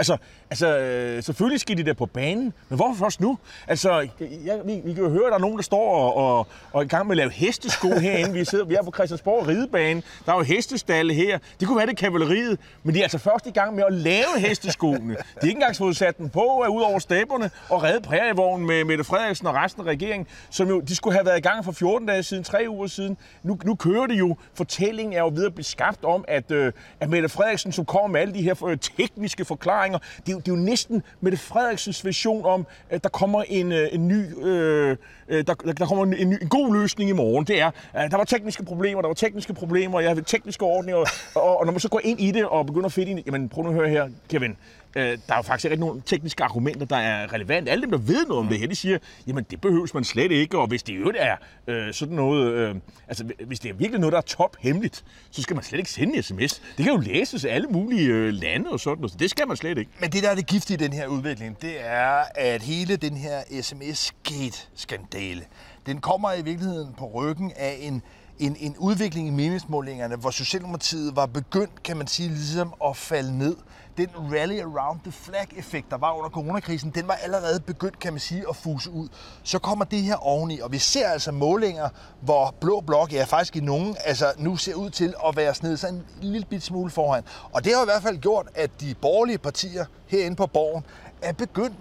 Altså, 0.00 0.16
altså 0.50 0.78
øh, 0.78 1.22
selvfølgelig 1.22 1.60
skal 1.60 1.76
de 1.76 1.84
der 1.84 1.92
på 1.92 2.06
banen, 2.06 2.52
men 2.68 2.76
hvorfor 2.76 3.04
først 3.04 3.20
nu? 3.20 3.38
Altså, 3.68 4.08
jeg, 4.20 4.60
vi, 4.64 4.80
vi 4.84 4.94
kan 4.94 5.02
jo 5.04 5.10
høre, 5.10 5.26
at 5.26 5.30
der 5.30 5.36
er 5.36 5.40
nogen, 5.40 5.56
der 5.56 5.62
står 5.62 5.96
og, 5.96 6.16
og, 6.16 6.46
og 6.72 6.80
er 6.80 6.84
i 6.84 6.88
gang 6.88 7.06
med 7.06 7.12
at 7.12 7.16
lave 7.16 7.30
hestesko 7.30 7.88
herinde. 7.88 8.32
Vi, 8.32 8.44
sidder, 8.44 8.64
vi 8.64 8.74
er 8.74 8.82
på 8.82 8.90
Christiansborg 8.94 9.48
ridebane. 9.48 10.02
Der 10.26 10.32
er 10.32 10.36
jo 10.36 10.42
hestestalle 10.42 11.14
her. 11.14 11.38
Det 11.60 11.68
kunne 11.68 11.78
være 11.78 11.86
det 11.86 11.96
kavaleriet, 11.96 12.60
men 12.82 12.94
de 12.94 12.98
er 12.98 13.02
altså 13.02 13.18
først 13.18 13.46
i 13.46 13.50
gang 13.50 13.74
med 13.74 13.84
at 13.86 13.92
lave 13.92 14.38
hesteskoene. 14.38 15.14
De 15.14 15.16
har 15.40 15.46
ikke 15.46 15.56
engang 15.56 15.76
fået 15.76 15.96
sat 15.96 16.18
den 16.18 16.30
på 16.30 16.64
øh, 16.64 16.70
ud 16.70 16.82
over 16.82 16.98
stæberne, 16.98 17.50
og 17.68 17.82
redde 17.82 18.00
prærievognen 18.00 18.66
med 18.66 18.84
Mette 18.84 19.04
Frederiksen 19.04 19.46
og 19.46 19.54
resten 19.54 19.82
af 19.82 19.86
regeringen, 19.86 20.26
som 20.50 20.68
jo, 20.68 20.80
de 20.80 20.96
skulle 20.96 21.14
have 21.14 21.26
været 21.26 21.38
i 21.38 21.42
gang 21.42 21.64
for 21.64 21.72
14 21.72 22.08
dage 22.08 22.22
siden, 22.22 22.44
tre 22.44 22.64
uger 22.68 22.86
siden. 22.86 23.16
Nu, 23.42 23.58
nu 23.64 23.74
kører 23.74 24.06
det 24.06 24.18
jo. 24.18 24.36
Fortællingen 24.54 25.12
er 25.12 25.20
jo 25.20 25.30
ved 25.34 25.46
at 25.46 25.54
blive 25.54 25.64
skabt 25.64 26.04
om, 26.04 26.24
at, 26.28 26.50
øh, 26.50 26.72
at 27.00 27.10
Mette 27.10 27.28
Frederiksen, 27.28 27.72
som 27.72 27.84
kommer 27.84 28.08
med 28.08 28.20
alle 28.20 28.34
de 28.34 28.42
her 28.42 28.64
øh, 28.64 28.78
tekniske 28.96 29.44
forklaringer, 29.44 29.89
det 29.98 30.28
er, 30.28 30.32
jo, 30.32 30.38
det 30.38 30.48
er 30.48 30.52
jo 30.56 30.62
næsten 30.62 31.02
Mette 31.20 31.38
Frederiksens 31.38 32.04
vision 32.04 32.44
om, 32.44 32.66
at 32.90 33.02
der 33.02 33.08
kommer 33.08 33.42
en, 33.42 33.72
øh, 33.72 33.88
en 33.92 34.08
ny, 34.08 34.44
øh, 34.46 34.96
øh, 35.28 35.46
der, 35.46 35.54
der 35.54 35.86
kommer 35.86 36.04
en, 36.04 36.14
en, 36.14 36.38
en 36.42 36.48
god 36.48 36.74
løsning 36.74 37.10
i 37.10 37.12
morgen. 37.12 37.44
Det 37.44 37.60
er, 37.60 37.70
at 37.92 38.10
der 38.10 38.16
var 38.16 38.24
tekniske 38.24 38.64
problemer, 38.64 39.00
der 39.00 39.08
var 39.08 39.14
tekniske 39.14 39.54
problemer, 39.54 40.00
jeg 40.00 40.10
havde 40.10 40.22
tekniske 40.22 40.64
ordninger, 40.64 41.04
og, 41.34 41.58
og 41.58 41.66
når 41.66 41.72
man 41.72 41.80
så 41.80 41.88
går 41.88 42.00
ind 42.04 42.20
i 42.20 42.30
det 42.30 42.44
og 42.44 42.66
begynder 42.66 42.86
at 42.86 42.92
finde 42.92 43.10
ind 43.10 43.20
jamen 43.26 43.48
prøv 43.48 43.64
nu 43.64 43.70
at 43.70 43.74
høre 43.74 43.88
her, 43.88 44.08
Kevin, 44.28 44.56
Øh, 44.96 45.02
der 45.04 45.34
er 45.34 45.36
jo 45.36 45.42
faktisk 45.42 45.64
ikke 45.70 45.80
nogen 45.80 46.02
tekniske 46.02 46.44
argumenter, 46.44 46.86
der 46.86 46.96
er 46.96 47.32
relevante. 47.32 47.70
Alle 47.70 47.82
dem, 47.82 47.90
der 47.90 47.98
ved 47.98 48.26
noget 48.26 48.40
om 48.40 48.48
det 48.48 48.58
her, 48.58 48.66
de 48.66 48.74
siger, 48.74 48.98
jamen 49.26 49.46
det 49.50 49.60
behøves 49.60 49.94
man 49.94 50.04
slet 50.04 50.32
ikke, 50.32 50.58
og 50.58 50.66
hvis 50.66 50.82
det 50.82 50.92
jo 50.92 51.12
er 51.16 51.36
øh, 51.66 51.94
sådan 51.94 52.16
noget, 52.16 52.52
øh, 52.52 52.74
altså 53.08 53.24
hvis 53.46 53.60
det 53.60 53.68
er 53.68 53.74
virkelig 53.74 54.00
noget, 54.00 54.12
der 54.12 54.18
er 54.18 54.22
top 54.22 54.56
hemmeligt, 54.60 55.04
så 55.30 55.42
skal 55.42 55.56
man 55.56 55.64
slet 55.64 55.78
ikke 55.78 55.90
sende 55.90 56.16
en 56.16 56.22
sms. 56.22 56.62
Det 56.76 56.84
kan 56.84 56.94
jo 56.94 56.96
læses 56.96 57.44
af 57.44 57.54
alle 57.54 57.68
mulige 57.68 58.08
øh, 58.08 58.32
lande 58.32 58.70
og 58.70 58.80
sådan 58.80 58.98
noget, 58.98 59.12
så 59.12 59.18
det 59.18 59.30
skal 59.30 59.48
man 59.48 59.56
slet 59.56 59.78
ikke. 59.78 59.90
Men 60.00 60.10
det, 60.10 60.22
der 60.22 60.30
er 60.30 60.34
det 60.34 60.46
giftige 60.46 60.74
i 60.74 60.78
den 60.78 60.92
her 60.92 61.06
udvikling, 61.06 61.62
det 61.62 61.86
er, 61.86 62.22
at 62.34 62.62
hele 62.62 62.96
den 62.96 63.16
her 63.16 63.62
sms-gate-skandale, 63.62 65.42
den 65.86 66.00
kommer 66.00 66.32
i 66.32 66.42
virkeligheden 66.42 66.94
på 66.98 67.10
ryggen 67.14 67.52
af 67.56 67.76
en 67.80 68.02
en, 68.40 68.56
en 68.60 68.76
udvikling 68.78 69.28
i 69.28 69.30
meningsmålingerne, 69.30 70.16
hvor 70.16 70.30
Socialdemokratiet 70.30 71.16
var 71.16 71.26
begyndt, 71.26 71.82
kan 71.82 71.96
man 71.96 72.06
sige, 72.06 72.28
ligesom 72.28 72.74
at 72.84 72.96
falde 72.96 73.38
ned. 73.38 73.56
Den 73.96 74.08
rally 74.16 74.60
around 74.60 75.00
the 75.00 75.12
flag-effekt, 75.12 75.90
der 75.90 75.96
var 75.98 76.12
under 76.12 76.30
coronakrisen, 76.30 76.90
den 76.90 77.08
var 77.08 77.14
allerede 77.14 77.60
begyndt, 77.60 77.98
kan 77.98 78.12
man 78.12 78.20
sige, 78.20 78.44
at 78.48 78.56
fuse 78.56 78.90
ud. 78.90 79.08
Så 79.42 79.58
kommer 79.58 79.84
det 79.84 80.02
her 80.02 80.16
oveni, 80.16 80.60
og 80.60 80.72
vi 80.72 80.78
ser 80.78 81.08
altså 81.08 81.32
målinger, 81.32 81.88
hvor 82.20 82.54
Blå 82.60 82.80
Blok, 82.80 83.12
ja 83.12 83.24
faktisk 83.24 83.56
i 83.56 83.60
nogen, 83.60 83.96
altså 84.04 84.32
nu 84.38 84.56
ser 84.56 84.74
ud 84.74 84.90
til 84.90 85.14
at 85.28 85.36
være 85.36 85.54
sned 85.54 85.76
sådan 85.76 85.94
en 85.94 86.04
lille 86.20 86.46
bit 86.50 86.62
smule 86.62 86.90
foran. 86.90 87.22
Og 87.52 87.64
det 87.64 87.74
har 87.74 87.82
i 87.82 87.84
hvert 87.84 88.02
fald 88.02 88.18
gjort, 88.18 88.46
at 88.54 88.70
de 88.80 88.94
borgerlige 88.94 89.38
partier 89.38 89.84
herinde 90.06 90.36
på 90.36 90.46
borgen 90.46 90.84
er 91.22 91.32
begyndt 91.32 91.76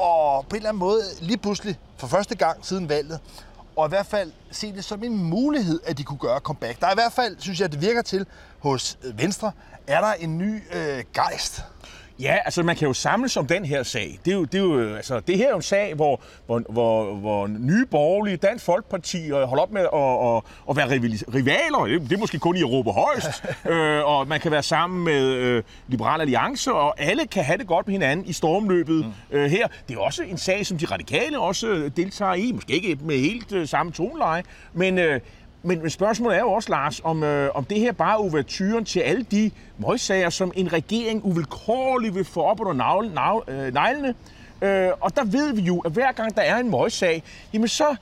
at 0.00 0.48
på 0.48 0.50
en 0.50 0.56
eller 0.56 0.68
anden 0.68 0.78
måde 0.78 1.02
lige 1.20 1.38
pludselig 1.38 1.78
for 1.96 2.06
første 2.06 2.36
gang 2.36 2.66
siden 2.66 2.88
valget 2.88 3.20
og 3.80 3.86
i 3.86 3.88
hvert 3.88 4.06
fald 4.06 4.32
se 4.50 4.72
det 4.72 4.84
som 4.84 5.04
en 5.04 5.24
mulighed, 5.24 5.80
at 5.84 5.98
de 5.98 6.04
kunne 6.04 6.18
gøre 6.18 6.38
comeback. 6.38 6.80
Der 6.80 6.86
er 6.86 6.90
i 6.90 6.94
hvert 6.94 7.12
fald, 7.12 7.36
synes 7.38 7.60
jeg, 7.60 7.72
det 7.72 7.80
virker 7.80 8.02
til 8.02 8.26
hos 8.58 8.98
øh, 9.04 9.18
Venstre, 9.18 9.52
er 9.86 10.00
der 10.00 10.12
en 10.12 10.38
ny 10.38 10.62
øh, 10.72 11.04
gejst. 11.14 11.62
Ja, 12.20 12.36
altså 12.44 12.62
man 12.62 12.76
kan 12.76 12.88
jo 12.88 12.92
samles 12.92 13.36
om 13.36 13.46
den 13.46 13.64
her 13.64 13.82
sag. 13.82 14.18
Det, 14.24 14.30
er 14.30 14.34
jo, 14.34 14.44
det, 14.44 14.54
er 14.54 14.62
jo, 14.62 14.94
altså, 14.94 15.20
det 15.20 15.36
her 15.36 15.46
er 15.46 15.50
jo 15.50 15.56
en 15.56 15.62
sag, 15.62 15.94
hvor, 15.94 16.20
hvor, 16.46 16.62
hvor, 16.68 17.14
hvor 17.14 17.46
nye 17.46 17.86
borgerlige, 17.86 18.36
Dansk 18.36 18.64
Folkeparti 18.64 19.26
øh, 19.26 19.42
holder 19.42 19.62
op 19.62 19.72
med 19.72 19.80
at, 19.80 20.36
at, 20.36 20.42
at 20.70 20.76
være 20.76 20.88
rivaler. 21.34 21.98
Det 22.08 22.12
er 22.12 22.18
måske 22.18 22.38
kun 22.38 22.56
i 22.56 22.60
Europa 22.60 22.90
højst. 22.90 23.44
øh, 23.72 24.04
og 24.04 24.28
man 24.28 24.40
kan 24.40 24.52
være 24.52 24.62
sammen 24.62 25.04
med 25.04 25.22
øh, 25.22 25.62
Liberal 25.88 26.20
Alliance, 26.20 26.72
og 26.72 27.00
alle 27.00 27.26
kan 27.26 27.44
have 27.44 27.58
det 27.58 27.66
godt 27.66 27.86
med 27.86 27.92
hinanden 27.92 28.26
i 28.26 28.32
stormløbet 28.32 29.04
mm. 29.04 29.12
øh, 29.30 29.50
her. 29.50 29.68
Det 29.88 29.96
er 29.96 30.00
også 30.00 30.22
en 30.22 30.38
sag, 30.38 30.66
som 30.66 30.78
de 30.78 30.86
radikale 30.86 31.38
også 31.38 31.68
øh, 31.68 31.90
deltager 31.96 32.34
i. 32.34 32.52
Måske 32.52 32.72
ikke 32.72 32.98
med 33.02 33.18
helt 33.18 33.52
øh, 33.52 33.68
samme 33.68 33.92
toneleje, 33.92 34.42
men... 34.72 34.98
Øh, 34.98 35.20
men, 35.62 35.80
men 35.80 35.90
spørgsmålet 35.90 36.36
er 36.36 36.40
jo 36.40 36.52
også, 36.52 36.70
Lars, 36.70 37.00
om, 37.04 37.22
øh, 37.22 37.50
om 37.54 37.64
det 37.64 37.80
her 37.80 37.92
bare 37.92 38.12
er 38.12 38.16
overturen 38.16 38.84
til 38.84 39.00
alle 39.00 39.22
de 39.22 39.50
møgssager, 39.78 40.30
som 40.30 40.52
en 40.54 40.72
regering 40.72 41.24
uvilkårligt 41.24 42.14
vil 42.14 42.24
få 42.24 42.42
op 42.42 42.60
under 42.60 42.72
navle, 42.72 43.14
navle, 43.14 43.44
øh, 43.48 43.74
neglene. 43.74 44.14
Øh, 44.62 44.90
og 45.00 45.16
der 45.16 45.24
ved 45.24 45.54
vi 45.54 45.62
jo, 45.62 45.78
at 45.78 45.92
hver 45.92 46.12
gang 46.12 46.36
der 46.36 46.42
er 46.42 46.56
en 46.56 46.70
møgssag, 46.70 47.22
jamen 47.52 47.68
så 47.68 47.96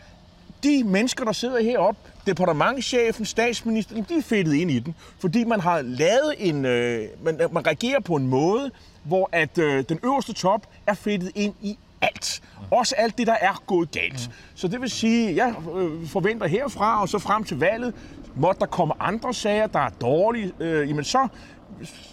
de 0.62 0.84
mennesker, 0.84 1.24
der 1.24 1.32
sidder 1.32 1.62
heroppe, 1.62 2.00
departementchefen, 2.26 3.24
statsministeren, 3.24 4.06
de 4.08 4.18
er 4.18 4.22
fedtet 4.22 4.54
ind 4.54 4.70
i 4.70 4.78
den, 4.78 4.94
fordi 5.18 5.44
man 5.44 5.60
har 5.60 5.82
lavet 5.82 6.34
en, 6.38 6.64
øh, 6.64 7.08
man, 7.22 7.40
man 7.52 7.66
reagerer 7.66 8.00
på 8.00 8.14
en 8.14 8.26
måde, 8.26 8.70
hvor 9.04 9.28
at 9.32 9.58
øh, 9.58 9.84
den 9.88 9.98
øverste 10.04 10.32
top 10.32 10.66
er 10.86 10.94
fedtet 10.94 11.32
ind 11.34 11.54
i 11.62 11.78
alt. 12.00 12.42
Også 12.70 12.94
alt 12.98 13.18
det, 13.18 13.26
der 13.26 13.36
er 13.40 13.62
gået 13.66 13.90
galt. 13.90 14.30
Så 14.54 14.68
det 14.68 14.80
vil 14.80 14.90
sige, 14.90 15.36
jeg 15.36 15.54
øh, 15.76 16.06
forventer 16.06 16.46
herfra 16.46 17.00
og 17.00 17.08
så 17.08 17.18
frem 17.18 17.44
til 17.44 17.58
valget, 17.58 17.94
måtte 18.36 18.60
der 18.60 18.66
komme 18.66 18.94
andre 19.00 19.34
sager, 19.34 19.66
der 19.66 19.78
er 19.78 19.88
dårlige, 19.88 20.52
øh, 20.60 20.88
jamen 20.88 21.04
så 21.04 21.28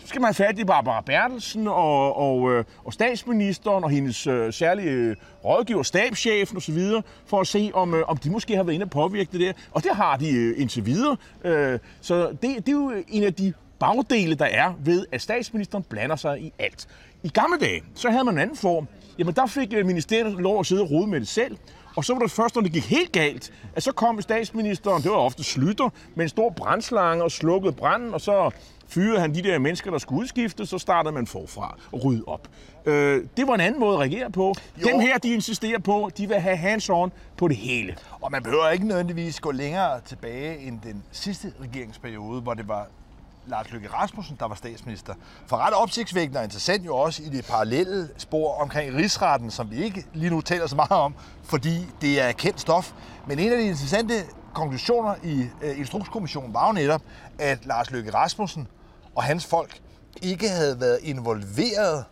skal 0.06 0.22
man 0.22 0.28
have 0.28 0.34
fat 0.34 0.60
i 0.60 0.64
Barbara 0.64 1.02
Bertelsen 1.02 1.68
og, 1.68 2.18
og, 2.18 2.54
øh, 2.54 2.64
og 2.86 2.94
statsministeren 2.94 3.84
og 3.84 3.90
hendes 3.90 4.28
øh, 4.28 4.54
særlige 4.54 4.90
øh, 4.90 5.16
rådgiver, 5.46 5.84
stabschefen 5.84 6.58
osv., 6.58 6.80
for 7.26 7.42
at 7.42 7.48
se, 7.48 7.72
om, 7.74 7.94
øh, 7.94 8.04
om 8.08 8.18
de 8.18 8.30
måske 8.30 8.56
har 8.56 8.64
været 8.64 8.74
inde 8.76 8.84
og 8.84 8.90
påvirke 8.90 9.32
det 9.32 9.40
der. 9.40 9.54
Og 9.72 9.84
det 9.84 9.92
har 9.96 10.18
de 10.18 10.32
øh, 10.32 10.62
indtil 10.62 10.86
videre. 10.86 11.18
Øh, 11.44 11.80
så 12.02 12.28
det, 12.28 12.42
det 12.42 12.68
er 12.68 12.72
jo 12.72 12.94
en 13.08 13.24
af 13.24 13.34
de 13.34 13.54
bagdele, 13.80 14.36
der 14.36 14.46
er 14.46 14.74
ved, 14.80 15.06
at 15.12 15.22
statsministeren 15.22 15.84
blander 15.84 16.16
sig 16.16 16.42
i 16.42 16.54
alt. 16.60 16.88
I 17.24 17.30
gamle 17.30 17.58
dage, 17.60 17.84
så 17.96 18.10
havde 18.10 18.24
man 18.24 18.34
en 18.34 18.40
anden 18.40 18.58
form. 18.58 18.88
Jamen, 19.20 19.36
der 19.36 19.46
fik 19.46 19.74
øh, 19.74 19.86
ministeriet 19.86 20.34
lov 20.34 20.60
at 20.60 20.66
sidde 20.66 20.82
og 20.82 20.92
rode 20.92 21.08
med 21.08 21.20
det 21.20 21.28
selv. 21.28 21.58
Og 21.96 22.06
så 22.06 22.14
var 22.14 22.20
det 22.20 22.32
først, 22.32 22.56
når 22.56 22.62
det 22.62 22.72
gik 22.72 22.86
helt 22.86 23.12
galt, 23.12 23.54
at 23.76 23.84
så 23.84 23.92
kom 23.92 24.22
statsministeren, 24.22 25.04
det 25.04 25.12
var 25.12 25.18
ofte 25.18 25.44
Slytter, 25.44 25.90
med 26.16 26.26
en 26.26 26.30
stor 26.30 26.50
brændslange 26.50 27.24
og 27.24 27.32
slukkede 27.32 27.74
branden, 27.74 28.14
og 28.14 28.22
så 28.22 28.50
fyrede 28.88 29.20
han 29.20 29.34
de 29.36 29.44
der 29.44 29.60
mennesker, 29.60 29.92
der 29.92 29.98
skulle 29.98 30.22
udskiftes, 30.22 30.70
så 30.70 30.78
startede 30.78 31.14
man 31.14 31.28
forfra 31.28 31.78
og 31.92 32.06
rydde 32.06 32.24
op. 32.28 32.48
Øh, 32.86 33.24
det 33.38 33.48
var 33.48 33.54
en 33.54 33.62
anden 33.62 33.80
måde 33.80 33.94
at 33.94 34.00
reagere 34.00 34.32
på. 34.32 34.54
Jo. 34.82 34.88
Dem 34.88 35.00
her, 35.00 35.18
de 35.18 35.34
insisterer 35.34 35.80
på, 35.80 36.10
de 36.18 36.28
vil 36.28 36.38
have 36.38 36.58
hands-on 36.58 37.10
på 37.38 37.48
det 37.48 37.58
hele. 37.58 37.96
Og 38.22 38.32
man 38.32 38.44
behøver 38.44 38.70
ikke 38.70 38.88
nødvendigvis 38.88 39.40
gå 39.40 39.52
længere 39.52 40.02
tilbage 40.06 40.58
end 40.58 40.80
den 40.84 41.04
sidste 41.12 41.54
regeringsperiode, 41.62 42.42
hvor 42.42 42.54
det 42.54 42.68
var 42.68 42.88
Lars 43.48 43.72
Løkke 43.72 43.88
Rasmussen, 43.94 44.36
der 44.40 44.48
var 44.48 44.56
statsminister. 44.56 45.14
For 45.48 45.58
ret 45.58 45.74
opsigtsvækkende 45.74 46.40
og 46.40 46.44
interessant 46.44 46.86
jo 46.86 46.96
også 46.96 47.24
i 47.24 47.30
det 47.30 47.46
parallelle 47.46 48.10
spor 48.18 48.62
omkring 48.62 48.96
rigsretten, 48.96 49.52
som 49.52 49.72
vi 49.72 49.84
ikke 49.84 50.06
lige 50.14 50.30
nu 50.30 50.42
taler 50.42 50.68
så 50.68 50.76
meget 50.76 50.92
om, 50.92 51.16
fordi 51.44 51.88
det 52.02 52.22
er 52.22 52.32
kendt 52.32 52.62
stof. 52.62 52.94
Men 53.28 53.40
en 53.40 53.52
af 53.52 53.58
de 53.58 53.64
interessante 53.64 54.14
konklusioner 54.54 55.16
i 55.24 55.48
uh, 55.64 55.80
Instrukskommissionen 55.80 56.54
var 56.54 56.68
jo 56.68 56.74
netop, 56.74 57.02
at 57.40 57.66
Lars 57.66 57.92
Løkke 57.92 58.14
Rasmussen 58.14 58.68
og 59.16 59.24
hans 59.24 59.46
folk 59.46 59.80
ikke 60.22 60.50
havde 60.50 60.80
været 60.80 61.00
involveret 61.02 62.06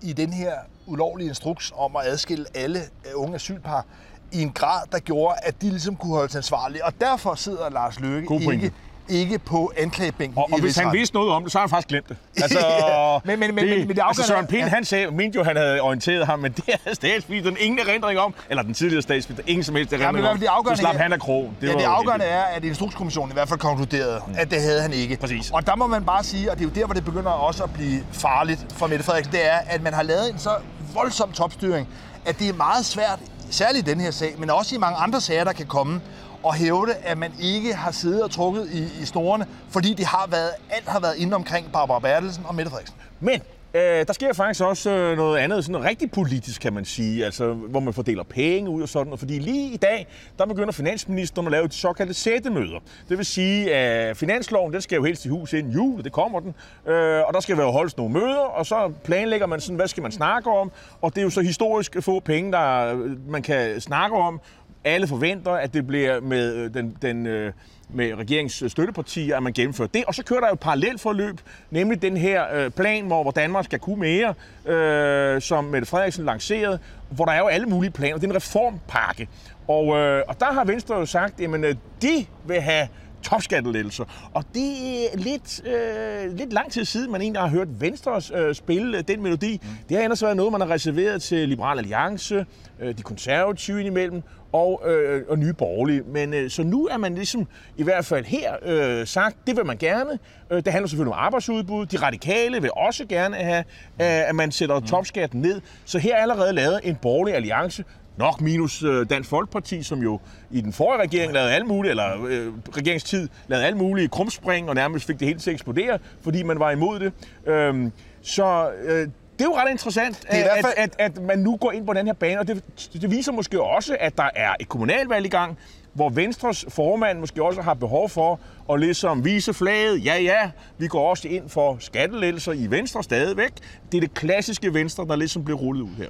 i 0.00 0.12
den 0.12 0.32
her 0.32 0.54
ulovlige 0.86 1.28
instruks 1.28 1.72
om 1.76 1.96
at 1.96 2.06
adskille 2.06 2.46
alle 2.54 2.80
uh, 3.14 3.22
unge 3.22 3.34
asylpar 3.34 3.86
i 4.32 4.42
en 4.42 4.52
grad, 4.52 4.86
der 4.92 4.98
gjorde, 4.98 5.34
at 5.42 5.62
de 5.62 5.68
ligesom 5.70 5.96
kunne 5.96 6.14
holdes 6.14 6.36
ansvarlige. 6.36 6.84
Og 6.84 6.92
derfor 7.00 7.34
sidder 7.34 7.70
Lars 7.70 8.00
Løkke 8.00 8.34
ikke 8.52 8.72
ikke 9.12 9.38
på 9.38 9.72
anklagebænken 9.76 10.38
Og, 10.38 10.48
og 10.52 10.60
hvis 10.60 10.76
han 10.76 10.92
vidste 10.92 11.16
noget 11.16 11.32
om 11.32 11.42
det, 11.42 11.52
så 11.52 11.58
har 11.58 11.62
han 11.62 11.70
faktisk 11.70 11.88
glemt 11.88 12.08
det. 12.08 12.16
Altså, 12.42 12.58
ja, 12.58 13.18
men, 13.24 13.40
men, 13.40 13.54
men, 13.54 13.64
det, 13.64 13.78
men, 13.78 13.88
men 13.88 13.96
det 13.96 14.02
altså 14.06 14.22
Søren 14.22 14.46
Pind, 14.46 14.62
ja. 14.62 14.68
han 14.68 14.84
sagde, 14.84 15.10
mente 15.10 15.36
jo, 15.38 15.44
han 15.44 15.56
havde 15.56 15.80
orienteret 15.80 16.26
ham, 16.26 16.38
men 16.38 16.52
det 16.66 16.74
havde 16.84 16.96
statsministeren 16.96 17.56
ingen 17.60 17.78
erindring 17.88 18.18
om, 18.18 18.34
eller 18.50 18.62
den 18.62 18.74
tidligere 18.74 19.02
statsminister, 19.02 19.50
ingen 19.50 19.64
som 19.64 19.74
helst 19.74 19.92
erindring 19.92 20.24
ja, 20.24 20.30
om. 20.30 20.38
Det 20.38 20.48
så 20.48 20.80
slap 20.80 20.96
han 20.96 21.12
af 21.12 21.20
krog. 21.20 21.52
Det, 21.60 21.68
ja, 21.68 21.72
det 21.72 21.82
afgørende 21.82 22.24
er, 22.24 22.42
at 22.42 22.64
Instrukskommissionen 22.64 23.30
i 23.30 23.34
hvert 23.34 23.48
fald 23.48 23.60
konkluderede, 23.60 24.20
mm. 24.26 24.34
at 24.38 24.50
det 24.50 24.62
havde 24.62 24.82
han 24.82 24.92
ikke. 24.92 25.16
Præcis. 25.16 25.50
Og 25.50 25.66
der 25.66 25.76
må 25.76 25.86
man 25.86 26.04
bare 26.04 26.24
sige, 26.24 26.50
og 26.50 26.58
det 26.58 26.64
er 26.64 26.68
jo 26.68 26.74
der, 26.74 26.86
hvor 26.86 26.94
det 26.94 27.04
begynder 27.04 27.30
også 27.30 27.64
at 27.64 27.72
blive 27.72 28.04
farligt 28.12 28.66
for 28.76 28.86
Mette 28.86 29.04
Frederiksen, 29.04 29.32
det 29.32 29.46
er, 29.46 29.58
at 29.66 29.82
man 29.82 29.94
har 29.94 30.02
lavet 30.02 30.32
en 30.32 30.38
så 30.38 30.50
voldsom 30.94 31.32
topstyring, 31.32 31.88
at 32.24 32.38
det 32.38 32.48
er 32.48 32.52
meget 32.52 32.84
svært, 32.84 33.18
særligt 33.52 33.88
i 33.88 33.90
den 33.90 34.00
her 34.00 34.10
sag, 34.10 34.34
men 34.38 34.50
også 34.50 34.74
i 34.74 34.78
mange 34.78 34.98
andre 34.98 35.20
sager, 35.20 35.44
der 35.44 35.52
kan 35.52 35.66
komme, 35.66 36.00
og 36.42 36.54
hævde, 36.54 36.94
at 36.94 37.18
man 37.18 37.32
ikke 37.40 37.74
har 37.74 37.90
siddet 37.90 38.22
og 38.22 38.30
trukket 38.30 38.68
i, 38.72 39.02
i 39.02 39.04
snorene, 39.04 39.46
fordi 39.68 39.94
det 39.94 40.06
har 40.06 40.26
været, 40.30 40.50
alt 40.70 40.88
har 40.88 41.00
været 41.00 41.16
inde 41.16 41.34
omkring 41.34 41.72
Barbara 41.72 41.98
Bertelsen 41.98 42.44
og 42.46 42.54
Mette 42.54 42.70
Frederiksen. 42.70 42.96
Men 43.20 43.40
Øh, 43.74 44.06
der 44.06 44.12
sker 44.12 44.32
faktisk 44.32 44.64
også 44.64 44.90
øh, 44.90 45.16
noget 45.16 45.38
andet, 45.38 45.64
sådan 45.64 45.84
rigtig 45.84 46.10
politisk, 46.10 46.60
kan 46.60 46.72
man 46.72 46.84
sige, 46.84 47.24
altså, 47.24 47.52
hvor 47.52 47.80
man 47.80 47.94
fordeler 47.94 48.22
penge 48.22 48.70
ud 48.70 48.82
og 48.82 48.88
sådan 48.88 49.18
Fordi 49.18 49.38
lige 49.38 49.74
i 49.74 49.76
dag, 49.76 50.06
der 50.38 50.46
begynder 50.46 50.72
finansministeren 50.72 51.46
at 51.46 51.52
lave 51.52 51.66
de 51.66 51.72
såkaldte 51.72 52.14
sættemøder. 52.14 52.78
Det 53.08 53.18
vil 53.18 53.26
sige, 53.26 53.74
at 53.74 54.16
finansloven, 54.16 54.72
den 54.72 54.80
skal 54.80 54.96
jo 54.96 55.04
helst 55.04 55.24
i 55.24 55.28
hus 55.28 55.52
inden 55.52 55.72
jul, 55.72 55.98
og 55.98 56.04
det 56.04 56.12
kommer 56.12 56.40
den. 56.40 56.54
Øh, 56.86 57.22
og 57.26 57.34
der 57.34 57.40
skal 57.40 57.58
være 57.58 57.72
holdes 57.72 57.96
nogle 57.96 58.12
møder, 58.12 58.36
og 58.36 58.66
så 58.66 58.92
planlægger 59.04 59.46
man 59.46 59.60
sådan, 59.60 59.76
hvad 59.76 59.88
skal 59.88 60.02
man 60.02 60.12
snakke 60.12 60.50
om. 60.50 60.72
Og 61.00 61.14
det 61.14 61.20
er 61.20 61.22
jo 61.22 61.30
så 61.30 61.40
historisk 61.40 61.96
få 62.02 62.20
penge, 62.20 62.52
der 62.52 62.94
øh, 62.94 63.30
man 63.30 63.42
kan 63.42 63.80
snakke 63.80 64.16
om, 64.16 64.40
Alle 64.84 65.06
forventer, 65.06 65.50
at 65.50 65.74
det 65.74 65.86
bliver 65.86 66.20
med 66.20 66.54
øh, 66.54 66.74
den, 66.74 66.96
den 67.02 67.26
øh, 67.26 67.52
med 67.94 68.14
regeringens 68.14 68.62
øh, 68.62 68.70
støttepartier, 68.70 69.36
at 69.36 69.42
man 69.42 69.52
gennemfører 69.52 69.88
det. 69.88 70.04
Og 70.04 70.14
så 70.14 70.24
kører 70.24 70.40
der 70.40 70.48
jo 70.48 70.52
et 70.52 70.60
parallelt 70.60 71.00
forløb, 71.00 71.40
nemlig 71.70 72.02
den 72.02 72.16
her 72.16 72.44
øh, 72.54 72.70
plan, 72.70 73.06
hvor, 73.06 73.22
hvor 73.22 73.30
Danmark 73.30 73.64
skal 73.64 73.78
kunne 73.78 74.00
mere, 74.00 74.34
øh, 74.74 75.40
som 75.42 75.64
Mette 75.64 75.86
Frederiksen 75.86 76.24
lancerede, 76.24 76.78
hvor 77.10 77.24
der 77.24 77.32
er 77.32 77.38
jo 77.38 77.46
alle 77.46 77.66
mulige 77.66 77.90
planer. 77.90 78.14
Det 78.14 78.24
er 78.24 78.28
en 78.28 78.36
reformpakke. 78.36 79.28
Og, 79.68 79.96
øh, 79.96 80.22
og 80.28 80.40
der 80.40 80.52
har 80.52 80.64
Venstre 80.64 80.96
jo 80.96 81.06
sagt, 81.06 81.40
at 81.40 81.64
øh, 81.64 81.74
de 82.02 82.26
vil 82.46 82.60
have 82.60 82.88
topskattelettelser. 83.22 84.30
Og 84.34 84.44
det 84.54 85.04
er 85.04 85.16
lidt, 85.16 85.66
øh, 85.66 86.36
lidt 86.36 86.52
lang 86.52 86.72
tid 86.72 86.84
siden, 86.84 87.12
man 87.12 87.22
egentlig 87.22 87.42
har 87.42 87.48
hørt 87.48 87.80
Venstre 87.80 88.20
øh, 88.34 88.54
spille 88.54 89.02
den 89.02 89.22
melodi. 89.22 89.60
Mm. 89.62 89.68
Det 89.88 89.96
har 89.96 90.04
ellers 90.04 90.22
været 90.22 90.36
noget, 90.36 90.52
man 90.52 90.60
har 90.60 90.70
reserveret 90.70 91.22
til 91.22 91.48
Liberal 91.48 91.78
Alliance, 91.78 92.46
øh, 92.80 92.98
de 92.98 93.02
konservative 93.02 93.80
indimellem, 93.80 94.22
og, 94.52 94.82
øh, 94.86 95.22
og 95.28 95.38
nye 95.38 95.52
borgerlige. 95.52 96.02
Men 96.02 96.34
øh, 96.34 96.50
så 96.50 96.62
nu 96.62 96.86
er 96.86 96.96
man 96.96 97.14
ligesom 97.14 97.46
i 97.76 97.82
hvert 97.82 98.04
fald 98.04 98.24
her 98.24 98.56
øh, 98.62 99.06
sagt, 99.06 99.36
det 99.46 99.56
vil 99.56 99.66
man 99.66 99.76
gerne. 99.76 100.18
Øh, 100.50 100.64
det 100.64 100.72
handler 100.72 100.88
selvfølgelig 100.88 101.12
om 101.12 101.18
arbejdsudbud. 101.24 101.86
De 101.86 101.96
radikale 101.96 102.62
vil 102.62 102.70
også 102.76 103.06
gerne 103.06 103.36
have, 103.36 103.64
øh, 104.00 104.28
at 104.28 104.34
man 104.34 104.52
sætter 104.52 104.78
mm. 104.78 104.86
topskatten 104.86 105.40
ned. 105.40 105.60
Så 105.84 105.98
her 105.98 106.16
er 106.16 106.22
allerede 106.22 106.52
lavet 106.52 106.80
en 106.82 106.96
borgerlig 107.02 107.34
alliance, 107.34 107.84
Nok 108.16 108.40
minus 108.40 108.82
øh, 108.82 109.06
Dansk 109.10 109.30
Folkeparti, 109.30 109.82
som 109.82 110.02
jo 110.02 110.20
i 110.50 110.60
den 110.60 110.72
forrige 110.72 111.02
regering 111.02 111.32
lavede 111.32 111.52
alt 111.52 111.66
muligt, 111.66 111.90
eller 111.90 112.24
øh, 112.28 112.52
regeringstid 112.76 113.28
lavede 113.48 113.66
alt 113.66 113.76
muligt 113.76 114.10
krumspring, 114.10 114.68
og 114.68 114.74
nærmest 114.74 115.06
fik 115.06 115.20
det 115.20 115.28
helt 115.28 115.42
til 115.42 115.50
at 115.50 115.54
eksplodere, 115.54 115.98
fordi 116.22 116.42
man 116.42 116.58
var 116.58 116.70
imod 116.70 117.00
det. 117.00 117.12
Øhm, 117.46 117.92
så 118.22 118.70
øh, 118.84 119.08
det 119.38 119.40
er 119.40 119.44
jo 119.44 119.56
ret 119.56 119.70
interessant, 119.70 120.24
at, 120.28 120.46
fald... 120.64 120.74
at, 120.76 120.96
at, 120.98 121.16
at 121.16 121.22
man 121.22 121.38
nu 121.38 121.56
går 121.56 121.72
ind 121.72 121.86
på 121.86 121.92
den 121.92 122.06
her 122.06 122.14
bane, 122.14 122.40
og 122.40 122.48
det, 122.48 122.64
det 122.92 123.10
viser 123.10 123.32
måske 123.32 123.62
også, 123.62 123.96
at 124.00 124.16
der 124.16 124.30
er 124.34 124.54
et 124.60 124.68
kommunalvalg 124.68 125.26
i 125.26 125.28
gang, 125.28 125.58
hvor 125.92 126.08
Venstres 126.08 126.64
formand 126.68 127.18
måske 127.18 127.42
også 127.42 127.62
har 127.62 127.74
behov 127.74 128.08
for 128.08 128.40
at 128.72 128.80
ligesom 128.80 129.24
vise 129.24 129.54
flaget. 129.54 130.04
Ja, 130.04 130.20
ja, 130.20 130.50
vi 130.78 130.86
går 130.86 131.10
også 131.10 131.28
ind 131.28 131.48
for 131.48 131.76
skattelettelser 131.80 132.52
i 132.52 132.66
Venstre 132.70 133.02
stadigvæk. 133.02 133.52
Det 133.92 133.98
er 133.98 134.00
det 134.00 134.14
klassiske 134.14 134.74
Venstre, 134.74 135.06
der 135.06 135.16
ligesom 135.16 135.44
bliver 135.44 135.58
rullet 135.58 135.82
ud 135.82 135.94
her. 135.98 136.08